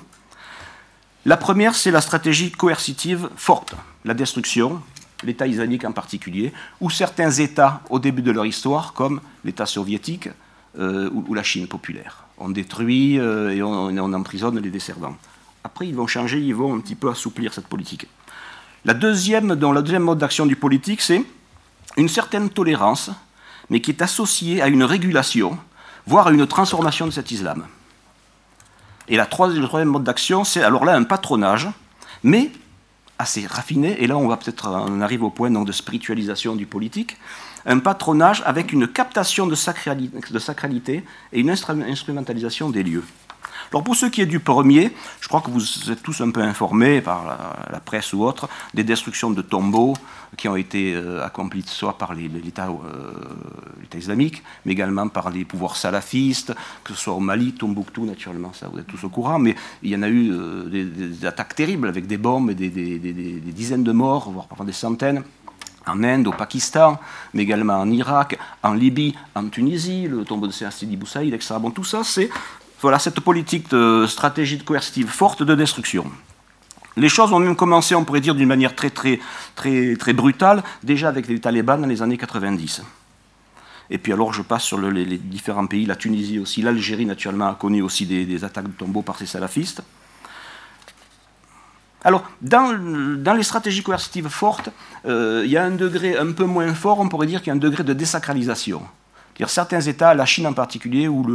La 1.24 1.38
première, 1.38 1.74
c'est 1.74 1.90
la 1.90 2.02
stratégie 2.02 2.52
coercitive 2.52 3.30
forte, 3.36 3.74
la 4.04 4.12
destruction, 4.12 4.82
l'État 5.24 5.46
islamique 5.46 5.84
en 5.84 5.92
particulier, 5.92 6.52
ou 6.80 6.90
certains 6.90 7.30
États 7.30 7.80
au 7.90 7.98
début 7.98 8.22
de 8.22 8.30
leur 8.30 8.46
histoire, 8.46 8.92
comme 8.92 9.20
l'État 9.44 9.66
soviétique 9.66 10.28
euh, 10.78 11.10
ou, 11.12 11.34
la 11.34 11.42
Chine 11.42 11.66
populaire. 11.66 12.24
On 12.38 12.48
détruit 12.48 13.18
euh, 13.18 13.50
et 13.54 13.62
on, 13.62 14.12
emprisonne 14.12 14.58
les 14.58 14.70
desservants. 14.70 15.16
Après, 15.62 15.86
ils 15.86 15.94
vont 15.94 16.06
changer, 16.06 16.40
ils 16.40 16.54
vont 16.54 16.74
un 16.74 16.80
petit 16.80 16.94
peu 16.94 17.10
assouplir 17.10 17.54
cette 17.54 17.68
politique. 17.68 18.06
La 18.84 18.92
deuxième, 18.92 19.48
le 19.48 19.82
deuxième 19.82 20.02
mode 20.02 20.18
d'action 20.18 20.46
du 20.46 20.56
politique, 20.56 21.00
c'est 21.00 21.24
une 21.96 22.08
certaine 22.08 22.50
tolérance, 22.50 23.10
mais 23.70 23.80
qui 23.80 23.92
est 23.92 24.02
associée 24.02 24.60
à 24.60 24.68
une 24.68 24.84
régulation, 24.84 25.58
voire 26.06 26.26
à 26.26 26.32
une 26.32 26.46
transformation 26.46 27.06
de 27.06 27.12
cet 27.12 27.30
islam. 27.30 27.64
Et 29.08 29.16
la 29.16 29.26
troisième, 29.26 29.62
le 29.62 29.68
troisième 29.68 29.90
mode 29.90 30.04
d'action, 30.04 30.44
c'est 30.44 30.62
alors 30.62 30.84
là 30.84 30.94
un 30.96 31.04
patronage, 31.04 31.68
mais 32.22 32.50
assez 33.18 33.46
raffiné, 33.46 34.02
et 34.02 34.06
là 34.06 34.16
on 34.16 34.28
va 34.28 34.36
peut-être 34.36 34.68
on 34.68 35.00
arrive 35.00 35.22
au 35.22 35.30
point 35.30 35.50
donc, 35.50 35.66
de 35.66 35.72
spiritualisation 35.72 36.56
du 36.56 36.66
politique, 36.66 37.16
un 37.66 37.78
patronage 37.78 38.42
avec 38.44 38.72
une 38.72 38.88
captation 38.88 39.46
de 39.46 39.54
sacralité 39.54 41.04
et 41.32 41.40
une 41.40 41.50
instrumentalisation 41.50 42.70
des 42.70 42.82
lieux. 42.82 43.04
Alors 43.74 43.82
pour 43.82 43.96
ce 43.96 44.06
qui 44.06 44.20
est 44.20 44.26
du 44.26 44.38
premier, 44.38 44.92
je 45.20 45.26
crois 45.26 45.40
que 45.40 45.50
vous 45.50 45.90
êtes 45.90 46.00
tous 46.00 46.20
un 46.20 46.30
peu 46.30 46.40
informés 46.42 47.00
par 47.00 47.24
la, 47.72 47.80
presse 47.80 48.12
ou 48.12 48.22
autre 48.22 48.48
des 48.72 48.84
destructions 48.84 49.32
de 49.32 49.42
tombeaux 49.42 49.94
qui 50.36 50.46
ont 50.46 50.54
été 50.54 50.94
euh, 50.94 51.26
accomplies 51.26 51.64
soit 51.66 51.98
par 51.98 52.12
euh, 52.12 52.16
l'État 52.16 53.98
islamique, 53.98 54.44
mais 54.64 54.74
également 54.74 55.08
par 55.08 55.28
les 55.30 55.44
pouvoirs 55.44 55.74
salafistes, 55.74 56.54
que 56.84 56.94
ce 56.94 57.00
soit 57.00 57.14
au 57.14 57.18
Mali, 57.18 57.50
Tombouctou 57.50 58.04
naturellement, 58.04 58.52
ça 58.52 58.68
vous 58.72 58.78
êtes 58.78 58.86
tous 58.86 59.02
au 59.02 59.08
courant, 59.08 59.40
mais 59.40 59.56
il 59.82 59.90
y 59.90 59.96
en 59.96 60.02
a 60.02 60.08
eu 60.08 60.30
euh, 60.30 60.66
des, 60.66 61.26
attaques 61.26 61.56
terribles 61.56 61.88
avec 61.88 62.06
des 62.06 62.16
bombes 62.16 62.50
et 62.50 62.54
des, 62.54 62.70
dizaines 62.70 63.82
de 63.82 63.90
morts, 63.90 64.30
voire 64.30 64.46
parfois 64.46 64.66
des 64.66 64.72
centaines 64.72 65.24
en 65.84 66.04
Inde, 66.04 66.28
au 66.28 66.32
Pakistan, 66.32 67.00
mais 67.34 67.42
également 67.42 67.80
en 67.80 67.90
Irak, 67.90 68.38
en 68.62 68.72
Libye, 68.72 69.16
en 69.34 69.48
Tunisie, 69.48 70.06
le 70.06 70.24
tombeau 70.24 70.46
de 70.46 70.52
Sidi 70.52 70.96
Boussaïd, 70.96 71.34
etc. 71.34 71.56
Bon, 71.60 71.72
tout 71.72 71.84
ça, 71.84 72.04
c'est 72.04 72.30
voilà, 72.80 72.98
cette 72.98 73.20
politique 73.20 73.70
de 73.70 74.06
stratégie 74.06 74.58
de 74.58 74.62
coercitive 74.62 75.08
forte 75.08 75.42
de 75.42 75.54
destruction. 75.54 76.10
Les 76.96 77.08
choses 77.08 77.32
ont 77.32 77.40
même 77.40 77.56
commencé, 77.56 77.94
on 77.94 78.04
pourrait 78.04 78.20
dire, 78.20 78.34
d'une 78.34 78.48
manière 78.48 78.74
très, 78.74 78.90
très, 78.90 79.18
très, 79.56 79.96
très 79.96 80.12
brutale, 80.12 80.62
déjà 80.82 81.08
avec 81.08 81.26
les 81.26 81.40
talibans 81.40 81.80
dans 81.80 81.88
les 81.88 82.02
années 82.02 82.18
90. 82.18 82.82
Et 83.90 83.98
puis 83.98 84.12
alors 84.12 84.32
je 84.32 84.42
passe 84.42 84.62
sur 84.62 84.78
les, 84.78 85.18
différents 85.18 85.66
pays, 85.66 85.86
la 85.86 85.96
Tunisie 85.96 86.38
aussi, 86.38 86.62
l'Algérie 86.62 87.04
naturellement 87.04 87.48
a 87.48 87.54
connu 87.54 87.82
aussi 87.82 88.06
des, 88.06 88.44
attaques 88.44 88.68
de 88.68 88.72
tombeaux 88.72 89.02
par 89.02 89.18
ces 89.18 89.26
salafistes. 89.26 89.82
Alors, 92.06 92.22
dans, 92.42 93.34
les 93.34 93.42
stratégies 93.42 93.82
coercitives 93.82 94.28
fortes, 94.28 94.68
euh, 95.06 95.42
il 95.44 95.50
y 95.50 95.56
a 95.56 95.64
un 95.64 95.70
degré 95.70 96.18
un 96.18 96.32
peu 96.32 96.44
moins 96.44 96.74
fort, 96.74 97.00
on 97.00 97.08
pourrait 97.08 97.26
dire 97.26 97.40
qu'il 97.40 97.48
y 97.48 97.50
a 97.50 97.54
un 97.54 97.58
degré 97.58 97.82
de 97.82 97.94
désacralisation. 97.94 98.82
Certains 99.46 99.80
États, 99.80 100.14
la 100.14 100.26
Chine 100.26 100.46
en 100.46 100.52
particulier, 100.52 101.08
ou 101.08 101.26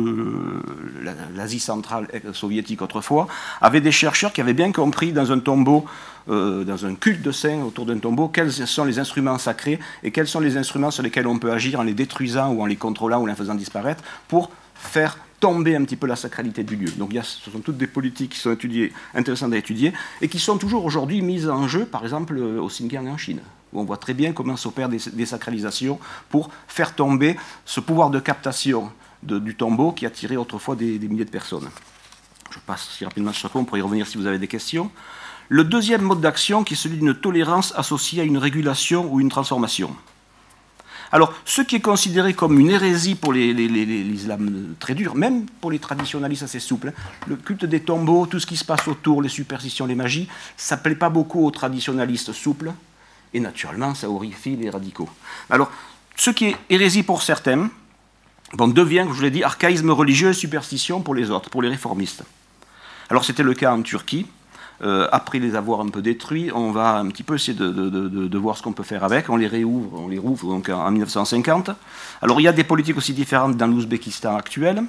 l'Asie 1.36 1.60
centrale 1.60 2.08
soviétique 2.34 2.82
autrefois, 2.82 3.27
avaient 3.62 3.82
des 3.82 3.91
chercheurs 3.91 4.32
qui 4.32 4.41
avaient 4.41 4.53
bien 4.53 4.72
compris 4.72 5.12
dans 5.12 5.32
un 5.32 5.39
tombeau, 5.39 5.86
euh, 6.29 6.63
dans 6.63 6.86
un 6.86 6.96
culte 6.96 7.22
de 7.22 7.32
saint 7.32 7.62
autour 7.62 7.86
d'un 7.86 7.98
tombeau, 7.98 8.27
quels 8.27 8.51
sont 8.51 8.86
les 8.86 9.00
instruments 9.00 9.38
sacrés 9.38 9.79
et 10.03 10.12
quels 10.12 10.27
sont 10.27 10.39
les 10.39 10.58
instruments 10.58 10.91
sur 10.91 11.03
lesquels 11.03 11.27
on 11.27 11.39
peut 11.39 11.51
agir 11.51 11.79
en 11.79 11.84
les 11.84 11.94
détruisant 11.94 12.51
ou 12.51 12.62
en 12.62 12.65
les 12.65 12.77
contrôlant 12.77 13.20
ou 13.20 13.24
en 13.24 13.27
les 13.27 13.36
faisant 13.36 13.56
disparaître 13.56 14.03
pour 14.27 14.50
faire 14.75 15.18
tomber 15.39 15.75
un 15.75 15.84
petit 15.84 15.96
peu 15.96 16.08
la 16.08 16.15
sacralité 16.15 16.63
du 16.63 16.75
lieu. 16.75 16.91
Donc 16.91 17.13
ce 17.22 17.50
sont 17.50 17.60
toutes 17.60 17.77
des 17.77 17.88
politiques 17.88 18.32
qui 18.32 18.39
sont 18.39 18.56
intéressantes 19.15 19.53
à 19.53 19.58
étudier 19.58 19.94
et 20.22 20.27
qui 20.27 20.39
sont 20.39 20.58
toujours 20.58 20.86
aujourd'hui 20.86 21.22
mises 21.22 21.50
en 21.50 21.68
jeu, 21.68 21.86
par 21.86 22.03
exemple 22.03 22.38
au 22.38 22.68
Xinjiang 22.68 23.08
en 23.08 23.18
Chine 23.18 23.39
où 23.74 23.80
on 23.80 23.84
voit 23.84 23.98
très 23.98 24.14
bien 24.14 24.34
comment 24.34 24.58
s'opèrent 24.58 24.90
des 24.90 25.00
désacralisations 25.14 26.00
pour 26.30 26.50
faire 26.68 26.96
tomber 26.96 27.38
ce 27.66 27.80
pouvoir 27.80 28.10
de 28.10 28.20
captation 28.20 28.92
du 29.24 29.56
tombeau 29.56 29.92
qui 29.92 30.06
attirait 30.06 30.38
autrefois 30.38 30.76
des, 30.76 31.00
milliers 31.00 31.26
de 31.26 31.30
personnes. 31.30 31.70
Je 32.52 32.60
passe 32.60 32.90
si 32.98 33.06
rapidement 33.06 33.34
sur 33.34 33.50
on 33.56 33.66
pourrait 33.66 33.80
y 33.80 33.84
revenir 33.84 34.08
si 34.08 34.18
vous 34.18 34.26
avez 34.26 34.40
des 34.40 34.48
questions. 34.48 34.90
Le 35.50 35.64
deuxième 35.64 36.02
mode 36.02 36.22
d'action, 36.22 36.64
qui 36.64 36.76
est 36.76 36.78
celui 36.78 36.98
d'une 36.98 37.16
tolérance 37.16 37.74
associée 37.76 38.22
à 38.22 38.24
une 38.24 38.38
régulation 38.38 39.12
ou 39.12 39.20
une 39.20 39.30
transformation. 39.30 39.96
Alors, 41.12 41.34
ce 41.44 41.64
qui 41.64 41.78
est 41.78 41.82
considéré 41.82 42.34
comme 42.34 42.60
une 42.60 42.70
hérésie 42.70 43.16
pour 43.16 43.34
l'islam 43.34 44.76
très 44.80 44.94
dur, 44.94 45.16
même 45.16 45.48
pour 45.60 45.72
les 45.72 45.80
traditionalistes 45.80 46.44
assez 46.44 46.60
souples, 46.60 46.90
hein, 46.90 46.94
le 47.28 47.36
culte 47.36 47.66
des 47.66 47.80
tombeaux, 47.80 48.28
tout 48.28 48.40
ce 48.40 48.46
qui 48.46 48.58
se 48.58 48.66
passe 48.66 48.88
autour, 48.88 49.24
les 49.24 49.30
superstitions, 49.30 49.88
les 49.88 49.96
magies, 49.96 50.28
ça 50.56 50.76
ne 50.76 50.82
plaît 50.82 50.96
pas 50.96 51.10
beaucoup 51.10 51.44
aux 51.46 51.52
traditionalistes 51.52 52.32
souples, 52.32 52.74
et 53.34 53.40
naturellement, 53.40 53.96
ça 53.96 54.10
horrifie 54.10 54.56
les 54.56 54.70
radicaux. 54.70 55.10
Alors, 55.50 55.72
ce 56.16 56.32
qui 56.32 56.46
est 56.46 56.56
hérésie 56.70 57.04
pour 57.04 57.22
certains, 57.22 57.70
devient, 58.54 59.04
comme 59.04 59.14
je 59.14 59.18
vous 59.18 59.24
l'ai 59.24 59.32
dit, 59.32 59.44
archaïsme 59.44 59.92
religieux 59.92 60.30
et 60.30 60.34
superstition 60.34 61.02
pour 61.02 61.16
les 61.16 61.30
autres, 61.30 61.50
pour 61.50 61.62
les 61.62 61.70
réformistes. 61.70 62.24
Alors, 63.10 63.24
c'était 63.24 63.44
le 63.44 63.54
cas 63.54 63.74
en 63.74 63.82
Turquie. 63.82 64.26
Euh, 64.82 65.10
après 65.12 65.40
les 65.40 65.56
avoir 65.56 65.82
un 65.82 65.90
peu 65.90 66.02
détruits, 66.02 66.52
on 66.54 66.72
va 66.72 67.00
un 67.00 67.08
petit 67.08 67.24
peu 67.24 67.36
essayer 67.36 67.58
de, 67.58 68.38
voir 68.38 68.56
ce 68.56 68.64
qu'on 68.64 68.72
peut 68.72 68.84
faire 68.84 69.04
avec. 69.04 69.30
On 69.30 69.36
les 69.36 69.48
réouvre, 69.48 70.00
on 70.00 70.08
les 70.08 70.18
rouvre 70.18 70.48
donc 70.48 70.70
en 70.70 70.90
1950. 70.90 71.72
Alors 72.22 72.40
il 72.40 72.44
y 72.44 72.48
a 72.48 72.54
des 72.54 72.64
politiques 72.64 72.98
aussi 72.98 73.14
différentes 73.14 73.58
dans 73.58 73.68
l'Ouzbékistan 73.68 74.38
actuel. 74.38 74.84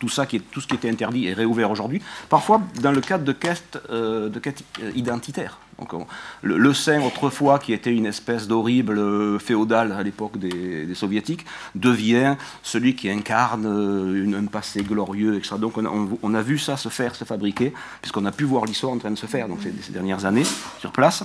Tout, 0.00 0.08
ça 0.08 0.26
tout 0.26 0.60
ce 0.60 0.66
qui 0.66 0.74
était 0.74 0.90
interdit 0.90 1.26
est 1.26 1.32
réouvert 1.32 1.70
aujourd'hui, 1.70 2.00
parfois 2.28 2.60
dans 2.80 2.92
le 2.92 3.00
cadre 3.00 3.24
de 3.24 3.32
quêtes, 3.32 3.78
euh, 3.90 4.30
quêtes 4.40 4.62
identitaires. 4.94 5.58
Donc, 5.78 6.08
le, 6.42 6.74
saint, 6.74 7.00
autrefois, 7.02 7.60
qui 7.60 7.72
était 7.72 7.94
une 7.94 8.06
espèce 8.06 8.48
d'horrible 8.48 8.98
euh, 8.98 9.38
féodal 9.38 9.92
à 9.92 10.02
l'époque 10.02 10.36
des, 10.36 10.92
soviétiques, 10.94 11.46
devient 11.76 12.34
celui 12.62 12.96
qui 12.96 13.08
incarne 13.08 13.64
euh, 13.64 14.38
un 14.38 14.46
passé 14.46 14.82
glorieux, 14.82 15.36
etc. 15.36 15.54
Donc 15.58 15.78
on 15.78 16.34
a, 16.34 16.42
vu 16.42 16.58
ça 16.58 16.76
se 16.76 16.88
faire, 16.88 17.14
se 17.14 17.24
fabriquer, 17.24 17.72
puisqu'on 18.02 18.24
a 18.24 18.32
pu 18.32 18.44
voir 18.44 18.64
l'histoire 18.64 18.92
en 18.92 18.98
train 18.98 19.10
de 19.10 19.18
se 19.18 19.26
faire 19.26 19.46
donc, 19.48 19.60
ces, 19.62 19.92
dernières 19.92 20.24
années 20.24 20.46
sur 20.80 20.90
place. 20.90 21.22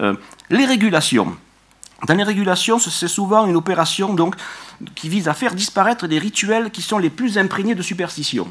Euh, 0.00 0.14
les 0.50 0.64
régulations. 0.64 1.36
Dans 2.06 2.14
les 2.14 2.22
régulations, 2.22 2.78
c'est 2.78 3.08
souvent 3.08 3.46
une 3.46 3.56
opération 3.56 4.14
donc, 4.14 4.36
qui 4.94 5.08
vise 5.08 5.28
à 5.28 5.34
faire 5.34 5.54
disparaître 5.54 6.06
des 6.06 6.18
rituels 6.18 6.70
qui 6.70 6.80
sont 6.80 6.98
les 6.98 7.10
plus 7.10 7.38
imprégnés 7.38 7.74
de 7.74 7.82
superstition. 7.82 8.46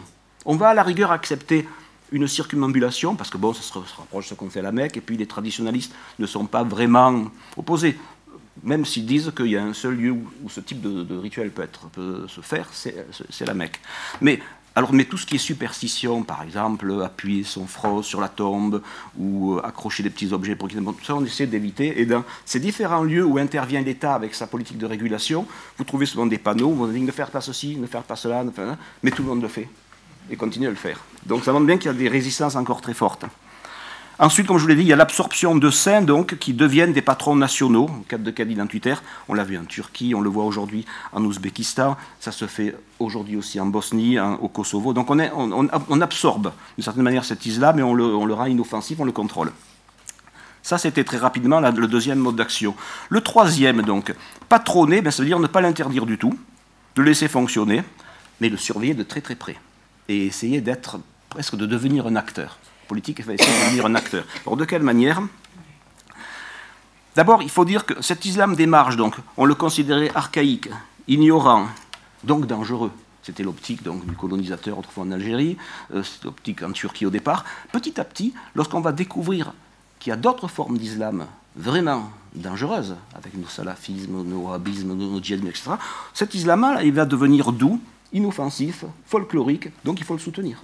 On 0.46 0.56
va 0.56 0.70
à 0.70 0.74
la 0.74 0.84
rigueur 0.84 1.12
accepter 1.12 1.68
une 2.12 2.28
circumambulation, 2.28 3.16
parce 3.16 3.30
que 3.30 3.38
bon, 3.38 3.54
ça 3.54 3.62
se 3.62 3.74
rapproche 3.74 4.26
de 4.26 4.30
ce 4.30 4.34
qu'on 4.34 4.50
fait 4.50 4.60
à 4.60 4.64
la 4.64 4.72
Mecque, 4.72 4.98
et 4.98 5.02
puis 5.02 5.18
les 5.18 5.28
traditionalistes 5.28 5.94
ne 6.20 6.26
sont 6.26 6.46
pas 6.46 6.64
vraiment 6.64 7.26
opposés. 7.56 7.98
Même 8.64 8.86
s'ils 8.86 9.06
disent 9.06 9.32
qu'il 9.36 9.48
y 9.48 9.58
a 9.58 9.64
un 9.64 9.74
seul 9.74 9.96
lieu 9.96 10.12
où, 10.12 10.50
ce 10.50 10.60
type 10.60 10.82
de, 10.82 11.18
rituel 11.18 11.52
peut, 11.52 11.62
être, 11.62 11.88
peut 11.90 12.28
se 12.28 12.42
faire, 12.42 12.68
c'est 12.74 13.46
la 13.46 13.54
Mecque. 13.54 13.80
Mais, 14.22 14.40
alors, 14.78 14.94
mais 14.94 15.06
tout 15.06 15.18
ce 15.18 15.26
qui 15.26 15.34
est 15.34 15.40
superstition, 15.40 16.22
par 16.22 16.44
exemple, 16.44 17.02
appuyer 17.04 17.44
son 17.44 17.66
front 17.66 18.04
sur 18.04 18.22
la 18.22 18.30
tombe 18.30 18.84
ou 19.18 19.56
euh, 19.56 19.66
accrocher 19.66 20.04
des 20.04 20.12
petits 20.12 20.32
objets 20.34 20.56
pour 20.56 20.68
qu'ils 20.68 20.84
ça 21.02 21.16
on 21.16 21.26
essaie 21.26 21.48
d'éviter. 21.48 22.00
Et 22.00 22.06
dans 22.06 22.24
ces 22.46 22.60
différents 22.60 23.02
lieux 23.02 23.26
où 23.26 23.40
intervient 23.40 23.82
l'État 23.82 24.14
avec 24.14 24.36
sa 24.36 24.46
politique 24.46 24.78
de 24.78 24.86
régulation, 24.86 25.48
vous 25.80 25.84
trouvez 25.84 26.06
souvent 26.06 26.28
des 26.28 26.38
panneaux 26.38 26.68
où 26.68 26.84
on 26.84 26.88
dit 26.90 27.02
ne 27.02 27.12
faire 27.12 27.32
pas 27.32 27.42
ceci, 27.42 27.76
ne 27.76 27.88
faire 27.88 28.04
pas 28.04 28.16
cela, 28.16 28.46
mais 29.02 29.10
tout 29.10 29.24
le 29.24 29.30
monde 29.30 29.42
le 29.42 29.48
fait 29.48 29.68
et 30.30 30.36
continue 30.36 30.68
à 30.68 30.70
le 30.70 30.76
faire. 30.76 31.00
Donc 31.26 31.44
ça 31.44 31.54
montre 31.54 31.66
bien 31.66 31.80
qu'il 31.80 31.88
y 31.88 31.96
a 31.96 31.98
des 31.98 32.08
résistances 32.08 32.56
encore 32.56 32.82
très 32.82 32.94
fortes. 32.94 33.26
Ensuite, 34.20 34.48
comme 34.48 34.58
je 34.58 34.64
vous 34.64 34.68
l'ai 34.68 34.76
dit, 34.76 34.82
il 34.82 34.88
y 34.88 34.94
a 34.94 34.96
l'absorption 34.96 35.56
de 35.56 35.70
saints 35.70 36.02
donc, 36.02 36.40
qui 36.40 36.54
deviennent 36.54 36.92
des 36.92 37.04
patrons 37.04 37.36
nationaux, 37.36 37.86
en 37.88 38.02
cas 38.08 38.18
de 38.18 38.32
cas 38.32 38.46
identitaire. 38.46 39.04
On 39.28 39.36
l'a 39.36 39.44
vu 39.44 39.60
en 39.60 39.66
Turquie, 39.66 40.16
on 40.16 40.22
le 40.22 40.30
voit 40.30 40.44
aujourd'hui 40.44 40.86
en 41.14 41.24
Ouzbékistan, 41.24 41.96
ça 42.20 42.32
se 42.32 42.46
fait 42.48 42.76
aujourd'hui 42.98 43.36
aussi 43.36 43.60
en 43.60 43.68
Bosnie, 43.68 44.20
au 44.20 44.48
Kosovo. 44.48 44.94
Donc 44.94 45.12
on, 45.12 46.02
absorbe 46.02 46.52
d'une 46.76 46.84
certaine 46.84 47.04
manière 47.04 47.26
cet 47.26 47.46
islam 47.46 47.78
et 47.78 47.84
on 47.84 47.94
le, 47.94 48.06
on 48.06 48.26
le 48.26 48.34
rend 48.34 48.46
inoffensif, 48.46 49.00
on 49.00 49.06
le 49.06 49.12
contrôle. 49.12 49.52
Ça, 50.64 50.80
c'était 50.80 51.04
très 51.04 51.18
rapidement 51.18 51.60
le 51.60 51.88
deuxième 51.88 52.20
mode 52.20 52.36
d'action. 52.36 52.76
Le 53.10 53.22
troisième, 53.22 53.84
donc, 53.84 54.14
patronner, 54.50 55.02
ben, 55.02 55.12
ça 55.12 55.22
veut 55.22 55.28
dire 55.30 55.40
ne 55.40 55.48
pas 55.48 55.62
l'interdire 55.62 56.08
du 56.08 56.18
tout, 56.18 56.38
le 56.96 57.04
laisser 57.04 57.28
fonctionner, 57.28 57.84
mais 58.42 58.50
le 58.50 58.58
surveiller 58.58 58.96
de 58.96 59.04
très 59.04 59.22
très 59.22 59.36
près 59.36 59.58
et 60.10 60.26
essayer 60.26 60.60
d'être 60.60 61.00
presque 61.30 61.56
de 61.56 61.68
devenir 61.68 62.08
un 62.08 62.16
acteur. 62.16 62.58
Politique 62.88 63.24
va 63.24 63.34
essayer 63.34 63.52
de 63.52 63.66
devenir 63.66 63.86
un 63.86 63.96
acteur. 63.96 64.24
Alors 64.46 64.58
de 64.58 64.66
quelle 64.66 64.84
manière? 64.84 65.22
D'abord, 67.16 67.42
il 67.42 67.50
faut 67.50 67.66
dire 67.66 67.86
que 67.86 68.00
cet 68.02 68.26
islam 68.26 68.56
des 68.56 68.68
marges, 68.68 68.96
donc, 68.96 69.16
on 69.38 69.46
le 69.46 69.56
considérait 69.56 70.12
archaïque, 70.14 70.70
ignorant, 71.08 71.68
donc 72.24 72.46
dangereux. 72.46 72.92
C'était 73.24 73.44
l'optique 73.44 73.84
donc, 73.84 74.06
du 74.06 74.14
colonisateur 74.14 74.78
autrefois 74.78 75.04
en 75.04 75.12
Algérie, 75.12 75.58
euh, 75.94 76.04
c'était 76.04 76.26
l'optique 76.26 76.62
en 76.64 76.72
Turquie 76.72 77.06
au 77.06 77.10
départ. 77.10 77.44
Petit 77.72 78.00
à 78.00 78.06
petit, 78.06 78.34
lorsqu'on 78.56 78.82
va 78.82 78.92
découvrir 78.92 79.54
qu'il 80.00 80.12
y 80.12 80.14
a 80.14 80.16
d'autres 80.16 80.48
formes 80.48 80.78
d'islam 80.78 81.26
vraiment 81.56 82.12
dangereuses, 82.36 82.96
avec 83.16 83.34
nos 83.34 83.48
salafismes, 83.48 84.24
nos 84.24 84.48
wahhabismes, 84.48 84.94
nos 84.94 85.22
djihadismes, 85.22 85.50
etc., 85.50 85.72
cet 86.14 86.36
islam-là, 86.36 86.84
il 86.84 86.94
va 86.94 87.06
devenir 87.06 87.52
doux, 87.52 87.82
inoffensif, 88.14 88.86
folklorique, 89.08 89.70
donc 89.84 90.00
il 90.00 90.06
faut 90.06 90.14
le 90.14 90.20
soutenir. 90.20 90.62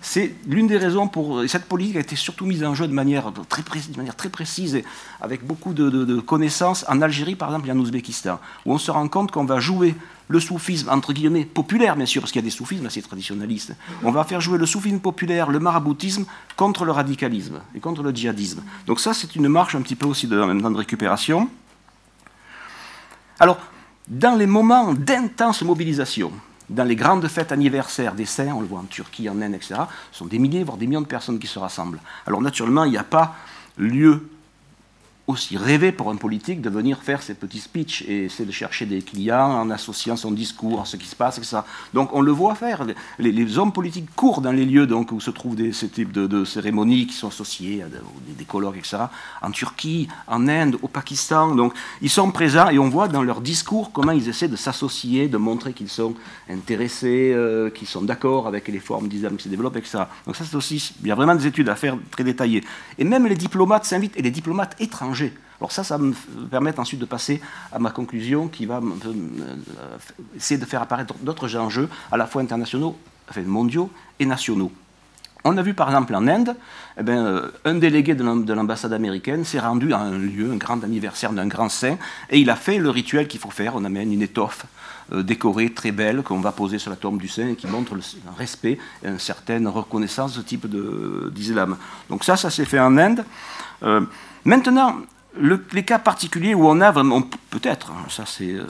C'est 0.00 0.32
l'une 0.46 0.68
des 0.68 0.78
raisons 0.78 1.08
pour. 1.08 1.42
cette 1.48 1.64
politique 1.64 1.96
a 1.96 2.00
été 2.00 2.14
surtout 2.14 2.46
mise 2.46 2.62
en 2.62 2.74
jeu 2.74 2.86
de 2.86 2.92
manière 2.92 3.32
très, 3.48 3.62
précise, 3.62 3.90
de 3.90 3.96
manière 3.96 4.14
très 4.14 4.28
précise 4.28 4.76
et 4.76 4.84
avec 5.20 5.44
beaucoup 5.44 5.72
de, 5.72 6.20
connaissances 6.20 6.84
en 6.88 7.02
Algérie, 7.02 7.34
par 7.34 7.48
exemple, 7.48 7.68
et 7.68 7.72
en 7.72 7.78
Ouzbékistan, 7.78 8.38
où 8.64 8.72
on 8.72 8.78
se 8.78 8.90
rend 8.90 9.08
compte 9.08 9.32
qu'on 9.32 9.44
va 9.44 9.58
jouer 9.58 9.94
le 10.28 10.40
soufisme, 10.40 10.88
entre 10.90 11.12
guillemets, 11.12 11.44
populaire, 11.44 11.96
bien 11.96 12.06
sûr, 12.06 12.22
parce 12.22 12.32
qu'il 12.32 12.40
y 12.40 12.44
a 12.44 12.48
des 12.48 12.54
soufismes 12.54 12.86
assez 12.86 13.02
traditionnalistes. 13.02 13.74
On 14.04 14.12
va 14.12 14.24
faire 14.24 14.40
jouer 14.40 14.58
le 14.58 14.66
soufisme 14.66 14.98
populaire, 15.00 15.50
le 15.50 15.58
maraboutisme, 15.58 16.26
contre 16.54 16.84
le 16.84 16.92
radicalisme 16.92 17.60
et 17.74 17.80
contre 17.80 18.02
le 18.02 18.10
djihadisme. 18.10 18.62
Donc, 18.86 19.00
ça, 19.00 19.14
c'est 19.14 19.34
une 19.36 19.48
marche 19.48 19.74
un 19.74 19.80
petit 19.80 19.96
peu 19.96 20.06
aussi 20.06 20.26
de, 20.26 20.38
en 20.40 20.46
même 20.46 20.60
temps 20.60 20.70
de 20.70 20.76
récupération. 20.76 21.48
Alors, 23.40 23.58
dans 24.06 24.36
les 24.36 24.46
moments 24.46 24.94
d'intense 24.94 25.62
mobilisation, 25.62 26.30
dans 26.70 26.84
les 26.84 26.96
grandes 26.96 27.26
fêtes 27.28 27.52
anniversaires 27.52 28.14
des 28.14 28.26
saints, 28.26 28.52
on 28.54 28.60
le 28.60 28.66
voit 28.66 28.80
en 28.80 28.84
Turquie, 28.84 29.28
en 29.28 29.40
Inde, 29.40 29.54
etc., 29.54 29.74
ce 30.12 30.18
sont 30.18 30.26
des 30.26 30.38
milliers, 30.38 30.64
voire 30.64 30.76
des 30.76 30.86
millions 30.86 31.00
de 31.00 31.06
personnes 31.06 31.38
qui 31.38 31.46
se 31.46 31.58
rassemblent. 31.58 32.00
Alors 32.26 32.42
naturellement, 32.42 32.84
il 32.84 32.90
n'y 32.90 32.98
a 32.98 33.04
pas 33.04 33.34
lieu 33.76 34.28
aussi 35.28 35.58
rêvé 35.58 35.92
pour 35.92 36.10
un 36.10 36.16
politique 36.16 36.62
de 36.62 36.70
venir 36.70 37.02
faire 37.02 37.22
ses 37.22 37.34
petits 37.34 37.60
speeches 37.60 38.02
et 38.08 38.24
essayer 38.24 38.46
de 38.46 38.50
chercher 38.50 38.86
des 38.86 39.02
clients 39.02 39.50
en 39.60 39.68
associant 39.70 40.16
son 40.16 40.30
discours 40.30 40.80
à 40.80 40.86
ce 40.86 40.96
qui 40.96 41.06
se 41.06 41.14
passe, 41.14 41.36
etc. 41.36 41.58
Donc 41.92 42.14
on 42.14 42.22
le 42.22 42.32
voit 42.32 42.54
faire. 42.54 42.86
Les, 43.18 43.58
hommes 43.58 43.72
politiques 43.72 44.08
courent 44.16 44.40
dans 44.40 44.52
les 44.52 44.64
lieux 44.64 44.86
donc, 44.86 45.12
où 45.12 45.20
se 45.20 45.30
trouvent 45.30 45.54
des, 45.54 45.72
ce 45.72 45.84
type 45.84 46.12
de, 46.12 46.44
cérémonies 46.44 47.06
qui 47.06 47.12
sont 47.12 47.28
associées 47.28 47.82
à 47.82 47.86
des, 48.38 48.44
colloques, 48.46 48.78
etc. 48.78 48.96
En 49.42 49.50
Turquie, 49.50 50.08
en 50.26 50.48
Inde, 50.48 50.78
au 50.80 50.88
Pakistan. 50.88 51.54
Donc 51.54 51.74
ils 52.00 52.10
sont 52.10 52.30
présents 52.30 52.70
et 52.70 52.78
on 52.78 52.88
voit 52.88 53.08
dans 53.08 53.22
leur 53.22 53.42
discours 53.42 53.92
comment 53.92 54.12
ils 54.12 54.30
essaient 54.30 54.48
de 54.48 54.56
s'associer, 54.56 55.28
de 55.28 55.36
montrer 55.36 55.74
qu'ils 55.74 55.90
sont 55.90 56.14
intéressés, 56.48 57.32
euh, 57.34 57.68
qu'ils 57.68 57.88
sont 57.88 58.02
d'accord 58.02 58.46
avec 58.46 58.66
les 58.68 58.78
formes 58.78 59.08
d'islam 59.08 59.36
qui 59.36 59.44
se 59.44 59.48
développent, 59.50 59.76
etc. 59.76 60.04
Donc 60.24 60.36
ça 60.36 60.44
c'est 60.46 60.56
aussi, 60.56 60.94
il 61.02 61.08
y 61.08 61.12
a 61.12 61.14
vraiment 61.14 61.34
des 61.34 61.46
études 61.46 61.68
à 61.68 61.76
faire 61.76 61.98
très 62.10 62.24
détaillées. 62.24 62.64
Et 62.96 63.04
même 63.04 63.26
les 63.26 63.36
diplomates 63.36 63.84
s'invitent, 63.84 64.16
et 64.16 64.22
les 64.22 64.30
diplomates 64.30 64.74
étrangers 64.80 65.17
alors 65.60 65.72
ça, 65.72 65.82
ça 65.82 65.98
me 65.98 66.14
permet 66.50 66.78
ensuite 66.78 67.00
de 67.00 67.04
passer 67.04 67.40
à 67.72 67.78
ma 67.78 67.90
conclusion 67.90 68.48
qui 68.48 68.66
va 68.66 68.80
euh, 68.80 69.56
essayer 70.36 70.58
de 70.58 70.64
faire 70.64 70.82
apparaître 70.82 71.14
d'autres 71.20 71.56
enjeux, 71.56 71.88
à 72.12 72.16
la 72.16 72.26
fois 72.26 72.42
internationaux, 72.42 72.96
enfin 73.28 73.42
mondiaux 73.42 73.90
et 74.20 74.26
nationaux. 74.26 74.70
On 75.44 75.56
a 75.56 75.62
vu 75.62 75.74
par 75.74 75.88
exemple 75.88 76.14
en 76.14 76.26
Inde, 76.26 76.54
eh 76.98 77.02
bien, 77.02 77.24
euh, 77.24 77.50
un 77.64 77.74
délégué 77.74 78.14
de 78.14 78.52
l'ambassade 78.52 78.92
américaine 78.92 79.44
s'est 79.44 79.60
rendu 79.60 79.92
à 79.92 79.98
un 79.98 80.18
lieu, 80.18 80.50
un 80.52 80.56
grand 80.56 80.82
anniversaire 80.84 81.32
d'un 81.32 81.46
grand 81.46 81.68
saint, 81.68 81.96
et 82.30 82.38
il 82.38 82.50
a 82.50 82.56
fait 82.56 82.78
le 82.78 82.90
rituel 82.90 83.26
qu'il 83.28 83.40
faut 83.40 83.50
faire. 83.50 83.74
On 83.74 83.84
amène 83.84 84.12
une 84.12 84.22
étoffe 84.22 84.66
euh, 85.12 85.22
décorée, 85.22 85.70
très 85.72 85.90
belle, 85.90 86.22
qu'on 86.22 86.40
va 86.40 86.52
poser 86.52 86.78
sur 86.78 86.90
la 86.90 86.96
tombe 86.96 87.18
du 87.18 87.28
saint 87.28 87.48
et 87.48 87.54
qui 87.56 87.66
montre 87.66 87.94
le, 87.94 88.02
respect 88.36 88.78
et 89.02 89.08
une 89.08 89.18
certaine 89.18 89.66
reconnaissance 89.66 90.34
de 90.34 90.40
ce 90.40 90.46
type 90.46 90.66
d'islam. 91.32 91.76
Donc 92.10 92.24
ça, 92.24 92.36
ça 92.36 92.50
s'est 92.50 92.64
fait 92.64 92.80
en 92.80 92.96
Inde. 92.98 93.24
Maintenant, 94.44 95.00
les 95.40 95.84
cas 95.84 95.98
particuliers 95.98 96.54
où 96.54 96.66
on 96.66 96.80
a 96.80 96.90
vraiment, 96.90 97.22
peut-être, 97.50 97.90
hein, 97.90 98.06
ça 98.08 98.24
c'est, 98.26 98.52
euh, 98.52 98.66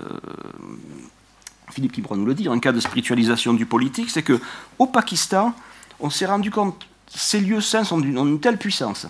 Philippe 1.71 1.93
qui 1.93 2.03
pourra 2.03 2.17
nous 2.17 2.27
le 2.27 2.35
dire, 2.35 2.53
un 2.53 2.59
cas 2.59 2.73
de 2.73 2.81
spiritualisation 2.81 3.55
du 3.55 3.67
politique, 3.67 4.11
c'est 4.11 4.23
que 4.23 4.41
au 4.79 4.87
Pakistan, 4.87 5.55
on 6.01 6.11
s'est 6.11 6.27
rendu 6.27 6.51
compte 6.51 6.87
ces 7.07 7.41
lieux 7.41 7.61
saints 7.61 7.85
d'une 7.99 8.19
une 8.19 8.41
telle 8.41 8.59
puissance. 8.59 9.07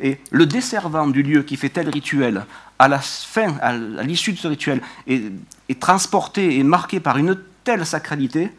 Et 0.00 0.18
le 0.30 0.46
desservant 0.46 1.06
du 1.06 1.22
lieu 1.22 1.42
qui 1.42 1.56
fait 1.56 1.68
tel 1.68 1.88
rituel, 1.88 2.46
à 2.78 2.88
la 2.88 2.98
fin, 2.98 3.56
à 3.60 3.72
l'issue 4.02 4.32
de 4.32 4.38
ce 4.38 4.48
rituel, 4.48 4.80
est 5.06 5.80
transporté 5.80 6.58
et 6.58 6.64
marqué 6.64 6.98
par 6.98 7.18
une 7.18 7.38
telle 7.62 7.86
sacralité 7.86 8.50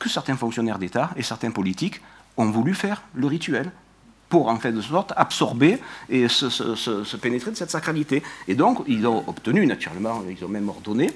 que 0.00 0.08
certains 0.08 0.36
fonctionnaires 0.36 0.80
d'État 0.80 1.10
et 1.16 1.22
certains 1.22 1.52
politiques 1.52 2.00
ont 2.36 2.50
voulu 2.50 2.74
faire 2.74 3.02
le 3.14 3.28
rituel 3.28 3.70
pour 4.34 4.48
en 4.48 4.58
fait 4.58 4.72
de 4.72 4.80
sorte 4.80 5.12
absorber 5.16 5.78
et 6.10 6.26
se, 6.26 6.50
se, 6.50 7.16
pénétrer 7.16 7.52
de 7.52 7.56
cette 7.56 7.70
sacralité. 7.70 8.20
Et 8.48 8.56
donc 8.56 8.82
ils 8.88 9.06
ont 9.06 9.22
obtenu 9.28 9.64
naturellement, 9.64 10.24
ils 10.28 10.44
ont 10.44 10.48
même 10.48 10.68
ordonné 10.68 11.12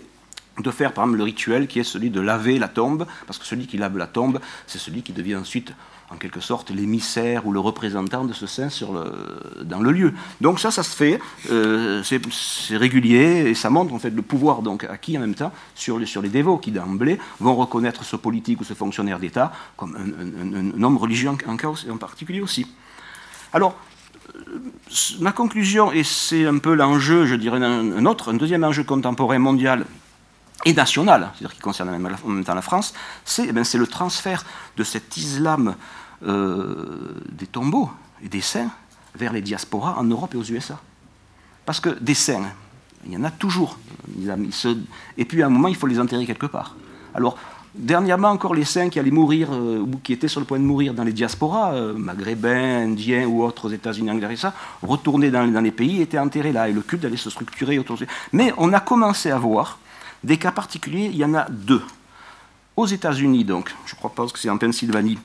de 0.60 0.70
faire 0.70 0.92
par 0.92 1.02
exemple 1.02 1.18
le 1.18 1.25
rituel 1.25 1.66
qui 1.66 1.80
est 1.80 1.90
celui 1.94 2.10
de 2.10 2.20
laver 2.20 2.60
la 2.60 2.68
tombe, 2.68 3.06
parce 3.26 3.40
que 3.40 3.44
celui 3.44 3.66
qui 3.66 3.76
lave 3.76 3.98
la 3.98 4.06
tombe, 4.06 4.38
c'est 4.68 4.78
celui 4.78 5.02
qui 5.02 5.12
devient 5.12 5.34
ensuite 5.34 5.72
en 6.10 6.16
quelque 6.16 6.38
sorte 6.38 6.70
l'émissaire 6.70 7.44
ou 7.44 7.50
le 7.52 7.58
représentant 7.58 8.25
de 8.25 8.32
ce 8.32 8.46
saint 8.46 8.68
dans 9.64 9.80
le 9.80 9.90
lieu. 9.90 10.14
Donc 10.40 10.60
ça, 10.60 10.70
ça 10.70 10.84
se 10.84 10.94
fait, 10.94 11.18
euh, 11.50 12.04
c'est 12.04 12.76
régulier 12.76 13.50
et 13.50 13.54
ça 13.54 13.68
montre 13.68 13.92
en 13.92 13.98
fait 13.98 14.10
le 14.10 14.22
pouvoir 14.22 14.62
donc 14.62 14.84
acquis 14.84 15.18
en 15.18 15.22
même 15.22 15.34
temps 15.34 15.52
sur 15.75 15.98
les, 15.98 16.06
sur 16.06 16.22
les 16.22 16.28
dévots 16.28 16.58
qui 16.58 16.70
d'emblée 16.70 17.18
vont 17.40 17.56
reconnaître 17.56 18.04
ce 18.04 18.14
politique 18.14 18.60
ou 18.60 18.64
ce 18.64 18.75
fonctionnaire 18.75 19.18
d'État 19.18 19.52
comme 19.76 19.96
un, 19.96 20.82
homme 20.84 20.96
religieux 20.98 21.30
en, 21.30 21.37
en, 21.52 21.92
en 21.92 21.96
particulier 21.96 22.40
aussi. 22.40 22.66
Alors, 23.52 23.76
euh, 24.49 24.59
ma 25.21 25.33
conclusion, 25.33 25.93
et 25.93 26.05
c'est 26.05 26.47
un 26.47 26.59
peu 26.59 26.75
l'enjeu, 26.75 27.26
je 27.26 27.35
dirais 27.35 27.62
un, 27.62 28.07
autre, 28.07 28.33
un 28.33 28.37
deuxième 28.37 28.64
enjeu 28.64 28.85
contemporain 28.85 29.38
mondial 29.38 29.87
et 30.64 30.73
national, 30.73 31.31
c'est-à-dire 31.35 31.55
qui 31.55 31.61
concerne 31.61 31.88
en 31.88 31.99
même 31.99 32.45
temps 32.45 32.55
la 32.55 32.62
France, 32.62 32.93
c'est 33.25 33.49
eh 33.49 33.78
le 33.78 33.87
transfert 33.87 34.45
de 34.76 34.85
cet 34.85 35.17
islam 35.17 35.76
euh, 36.26 37.14
des 37.31 37.47
tombeaux 37.47 37.90
et 38.23 38.28
des 38.28 38.40
saints 38.40 38.71
vers 39.14 39.33
les 39.33 39.40
diasporas 39.40 39.95
en 39.97 40.05
Europe 40.05 40.35
et 40.35 40.37
aux 40.37 40.43
USA. 40.43 40.81
Parce 41.64 41.81
que 41.81 41.90
des 41.90 42.14
saints, 42.14 42.50
il 43.07 43.12
y 43.12 43.17
en 43.17 43.25
a 43.25 43.31
toujours. 43.31 43.78
Et 45.17 45.25
puis 45.25 45.43
à 45.43 45.47
un 45.47 45.50
moment, 45.50 45.69
il 45.69 45.76
faut 45.76 45.87
les 45.87 46.00
enterrer 46.00 46.26
quelque 46.26 46.47
part. 46.47 46.75
Dernièrement 47.78 48.28
encore, 48.28 48.54
les 48.54 48.64
saints 48.64 48.90
qui 48.90 48.99
allaient 48.99 49.11
mourir, 49.11 49.49
euh, 49.52 49.80
ou 49.80 49.99
qui 50.02 50.12
étaient 50.12 50.28
sur 50.28 50.40
le 50.40 50.47
point 50.47 50.58
de 50.58 50.64
mourir 50.64 50.92
dans 50.94 51.04
les 51.04 51.12
diasporas, 51.12 51.73
euh, 51.73 51.94
maghrébins, 51.94 52.82
indiens 52.82 53.26
ou 53.26 53.42
autres 53.42 53.66
aux 53.66 53.70
États-Unis, 53.70 54.11
anglais 54.11 54.35
retournaient 54.82 55.30
dans, 55.30 55.47
dans, 55.47 55.61
les 55.61 55.70
pays, 55.70 56.02
étaient 56.02 56.18
enterrés 56.18 56.52
là. 56.52 56.68
Et 56.68 56.73
le 56.73 56.82
culte 56.82 57.04
allait 57.04 57.16
se 57.16 57.30
structurer 57.30 57.78
autour 57.78 57.97
de 57.97 58.06
Mais 58.32 58.52
on 58.58 58.73
a 58.73 58.80
commencé 58.80 59.30
à 59.30 59.38
voir 59.38 59.78
des 60.25 60.37
cas 60.37 60.52
particuliers, 60.52 61.11
il 61.12 61.16
y 61.16 61.25
en 61.25 61.35
a 61.35 61.47
deux. 61.49 61.82
Aux 62.76 62.87
États-Unis, 62.87 63.44
donc, 63.44 63.75
je 63.87 63.94
crois 63.94 64.11
pas 64.11 64.26
que 64.26 64.38
c'est 64.38 64.50
en 64.50 64.58
Pennsylvanie, 64.58 65.18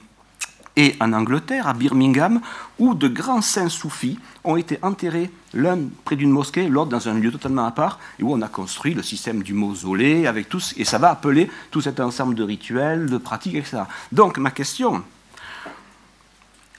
et 0.75 0.95
en 0.99 1.13
Angleterre, 1.13 1.67
à 1.67 1.73
Birmingham, 1.73 2.41
où 2.79 2.95
de 2.95 3.07
grands 3.07 3.41
saints 3.41 3.69
soufis 3.69 4.17
ont 4.43 4.55
été 4.55 4.79
enterrés, 4.81 5.29
l'un 5.53 5.77
près 6.03 6.15
d'une 6.15 6.31
mosquée, 6.31 6.67
l'autre 6.67 6.89
dans 6.89 7.07
un 7.07 7.13
lieu 7.13 7.31
totalement 7.31 7.65
à 7.65 7.71
part, 7.71 7.99
et 8.19 8.23
où 8.23 8.33
on 8.33 8.41
a 8.41 8.47
construit 8.47 8.93
le 8.93 9.03
système 9.03 9.43
du 9.43 9.53
mausolée, 9.53 10.25
avec 10.25 10.47
et 10.77 10.85
ça 10.85 10.97
va 10.97 11.11
appeler 11.11 11.49
tout 11.69 11.81
cet 11.81 11.99
ensemble 11.99 12.33
de 12.35 12.43
rituels, 12.43 13.07
de 13.07 13.17
pratiques, 13.17 13.55
etc. 13.55 13.83
Donc, 14.11 14.37
ma 14.39 14.51
question, 14.51 15.03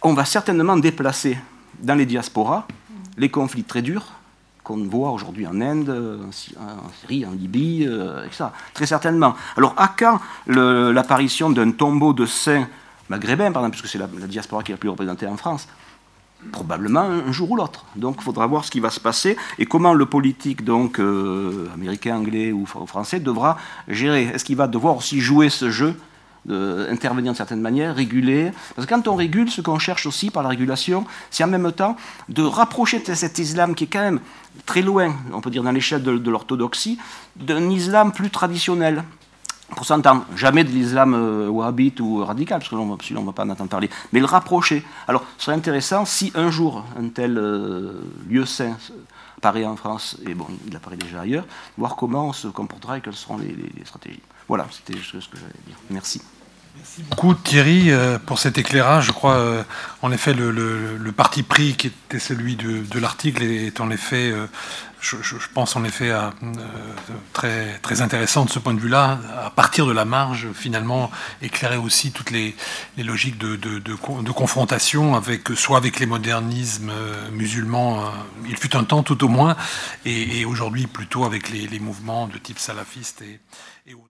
on 0.02 0.12
va 0.12 0.24
certainement 0.24 0.76
déplacer 0.76 1.38
dans 1.80 1.94
les 1.94 2.06
diasporas 2.06 2.66
les 3.16 3.28
conflits 3.28 3.64
très 3.64 3.82
durs 3.82 4.06
qu'on 4.64 4.78
voit 4.84 5.10
aujourd'hui 5.10 5.46
en 5.46 5.60
Inde, 5.60 6.26
en 6.28 6.90
Syrie, 7.00 7.26
en 7.26 7.32
Libye, 7.32 7.86
euh, 7.86 8.24
etc. 8.24 8.46
Très 8.72 8.86
certainement. 8.86 9.34
Alors, 9.56 9.74
à 9.76 9.88
quand 9.88 10.20
l'apparition 10.46 11.50
d'un 11.50 11.70
tombeau 11.70 12.12
de 12.12 12.26
saints 12.26 12.66
maghrébins, 13.08 13.52
par 13.52 13.62
exemple, 13.62 13.78
puisque 13.78 13.88
c'est 13.88 13.98
la, 13.98 14.06
diaspora 14.26 14.62
qui 14.62 14.72
est 14.72 14.74
la 14.74 14.78
plus 14.78 14.88
représentée 14.88 15.26
en 15.26 15.36
France 15.36 15.68
Probablement 16.52 17.00
un 17.00 17.32
jour 17.32 17.52
ou 17.52 17.56
l'autre. 17.56 17.86
Donc, 17.96 18.16
il 18.18 18.22
faudra 18.22 18.46
voir 18.46 18.66
ce 18.66 18.70
qui 18.70 18.78
va 18.78 18.90
se 18.90 19.00
passer 19.00 19.36
et 19.58 19.64
comment 19.64 19.94
le 19.94 20.04
politique, 20.04 20.62
donc 20.62 20.98
euh, 20.98 21.68
américain, 21.72 22.16
anglais 22.16 22.52
ou 22.52 22.66
français, 22.66 23.18
devra 23.18 23.56
gérer. 23.88 24.24
Est-ce 24.24 24.44
qu'il 24.44 24.56
va 24.56 24.66
devoir 24.66 24.96
aussi 24.96 25.20
jouer 25.20 25.48
ce 25.48 25.70
jeu 25.70 25.94
intervenir 26.46 27.32
de 27.32 27.36
certaine 27.36 27.60
manière, 27.60 27.94
réguler? 27.94 28.52
Parce 28.74 28.86
que 28.86 28.94
quand 28.94 29.08
on 29.08 29.16
régule, 29.16 29.50
ce 29.50 29.62
qu'on 29.62 29.78
cherche 29.78 30.04
aussi 30.04 30.30
par 30.30 30.42
la 30.42 30.50
régulation, 30.50 31.06
c'est 31.30 31.44
en 31.44 31.48
même 31.48 31.72
temps 31.72 31.96
de 32.28 32.42
rapprocher 32.42 33.02
cet 33.02 33.38
islam 33.38 33.74
qui 33.74 33.84
est 33.84 33.88
quand 33.88 34.02
même 34.02 34.20
très 34.66 34.82
loin, 34.82 35.14
on 35.32 35.40
peut 35.40 35.50
dire 35.50 35.62
dans 35.62 35.72
l'échelle 35.72 36.02
de, 36.02 36.30
l'orthodoxie, 36.30 36.98
d'un 37.36 37.70
islam 37.70 38.12
plus 38.12 38.30
traditionnel. 38.30 39.04
Pour 39.70 39.86
s'entendre, 39.86 40.26
jamais 40.36 40.62
de 40.62 40.68
l'islam 40.68 41.14
euh, 41.14 41.48
wahhabite 41.48 41.98
ou 42.00 42.24
radical, 42.24 42.58
parce 42.58 42.68
que 42.68 42.74
l'on 42.74 42.86
ne 42.86 43.26
va 43.26 43.32
pas 43.32 43.44
en 43.44 43.50
entendre 43.50 43.70
parler, 43.70 43.90
mais 44.12 44.20
le 44.20 44.26
rapprocher. 44.26 44.84
Alors, 45.08 45.24
ce 45.38 45.46
serait 45.46 45.56
intéressant 45.56 46.04
si 46.04 46.32
un 46.34 46.50
jour 46.50 46.84
un 46.98 47.08
tel 47.08 47.38
euh, 47.38 48.02
lieu 48.28 48.44
saint 48.44 48.76
apparaît 49.38 49.64
en 49.64 49.76
France, 49.76 50.18
et 50.26 50.34
bon, 50.34 50.46
il 50.66 50.76
apparaît 50.76 50.96
déjà 50.96 51.22
ailleurs, 51.22 51.46
voir 51.78 51.96
comment 51.96 52.28
on 52.28 52.32
se 52.32 52.48
comportera 52.48 52.98
et 52.98 53.00
quelles 53.00 53.14
seront 53.14 53.38
les, 53.38 53.48
les 53.48 53.84
stratégies. 53.84 54.20
Voilà, 54.48 54.66
c'était 54.70 54.98
ce 54.98 55.12
que 55.12 55.36
j'allais 55.36 55.64
dire. 55.66 55.76
Merci. 55.90 56.20
Merci 56.76 57.02
beaucoup 57.08 57.34
Thierry 57.34 57.92
euh, 57.92 58.18
pour 58.18 58.40
cet 58.40 58.58
éclairage. 58.58 59.06
Je 59.06 59.12
crois 59.12 59.36
euh, 59.36 59.62
en 60.02 60.10
effet 60.10 60.34
le, 60.34 61.12
parti 61.16 61.44
pris 61.44 61.74
qui 61.74 61.86
était 61.86 62.18
celui 62.18 62.56
de, 62.56 62.98
l'article 62.98 63.44
est 63.44 63.80
en 63.80 63.90
effet, 63.90 64.32
euh, 64.32 64.46
je, 65.00 65.20
pense 65.52 65.76
en 65.76 65.84
effet 65.84 66.12
très, 67.32 67.78
très 67.78 68.02
intéressant 68.02 68.44
de 68.44 68.50
ce 68.50 68.58
point 68.58 68.74
de 68.74 68.80
vue-là, 68.80 69.20
à 69.44 69.50
partir 69.50 69.86
de 69.86 69.92
la 69.92 70.04
marge 70.04 70.48
finalement 70.52 71.12
éclairer 71.42 71.76
aussi 71.76 72.10
toutes 72.10 72.32
les, 72.32 72.56
logiques 72.98 73.38
de, 73.38 73.54
de, 73.54 74.32
confrontation 74.32 75.14
avec 75.14 75.48
soit 75.54 75.76
avec 75.76 76.00
les 76.00 76.06
modernismes 76.06 76.92
musulmans, 77.32 78.10
il 78.48 78.56
fut 78.56 78.74
un 78.74 78.82
temps 78.82 79.04
tout 79.04 79.22
au 79.24 79.28
moins, 79.28 79.56
et, 80.04 80.44
aujourd'hui 80.44 80.88
plutôt 80.88 81.24
avec 81.24 81.50
les, 81.50 81.78
mouvements 81.78 82.26
de 82.26 82.38
type 82.38 82.58
salafiste 82.58 83.22
et, 83.22 83.38
et 83.86 83.94
autres. 83.94 84.02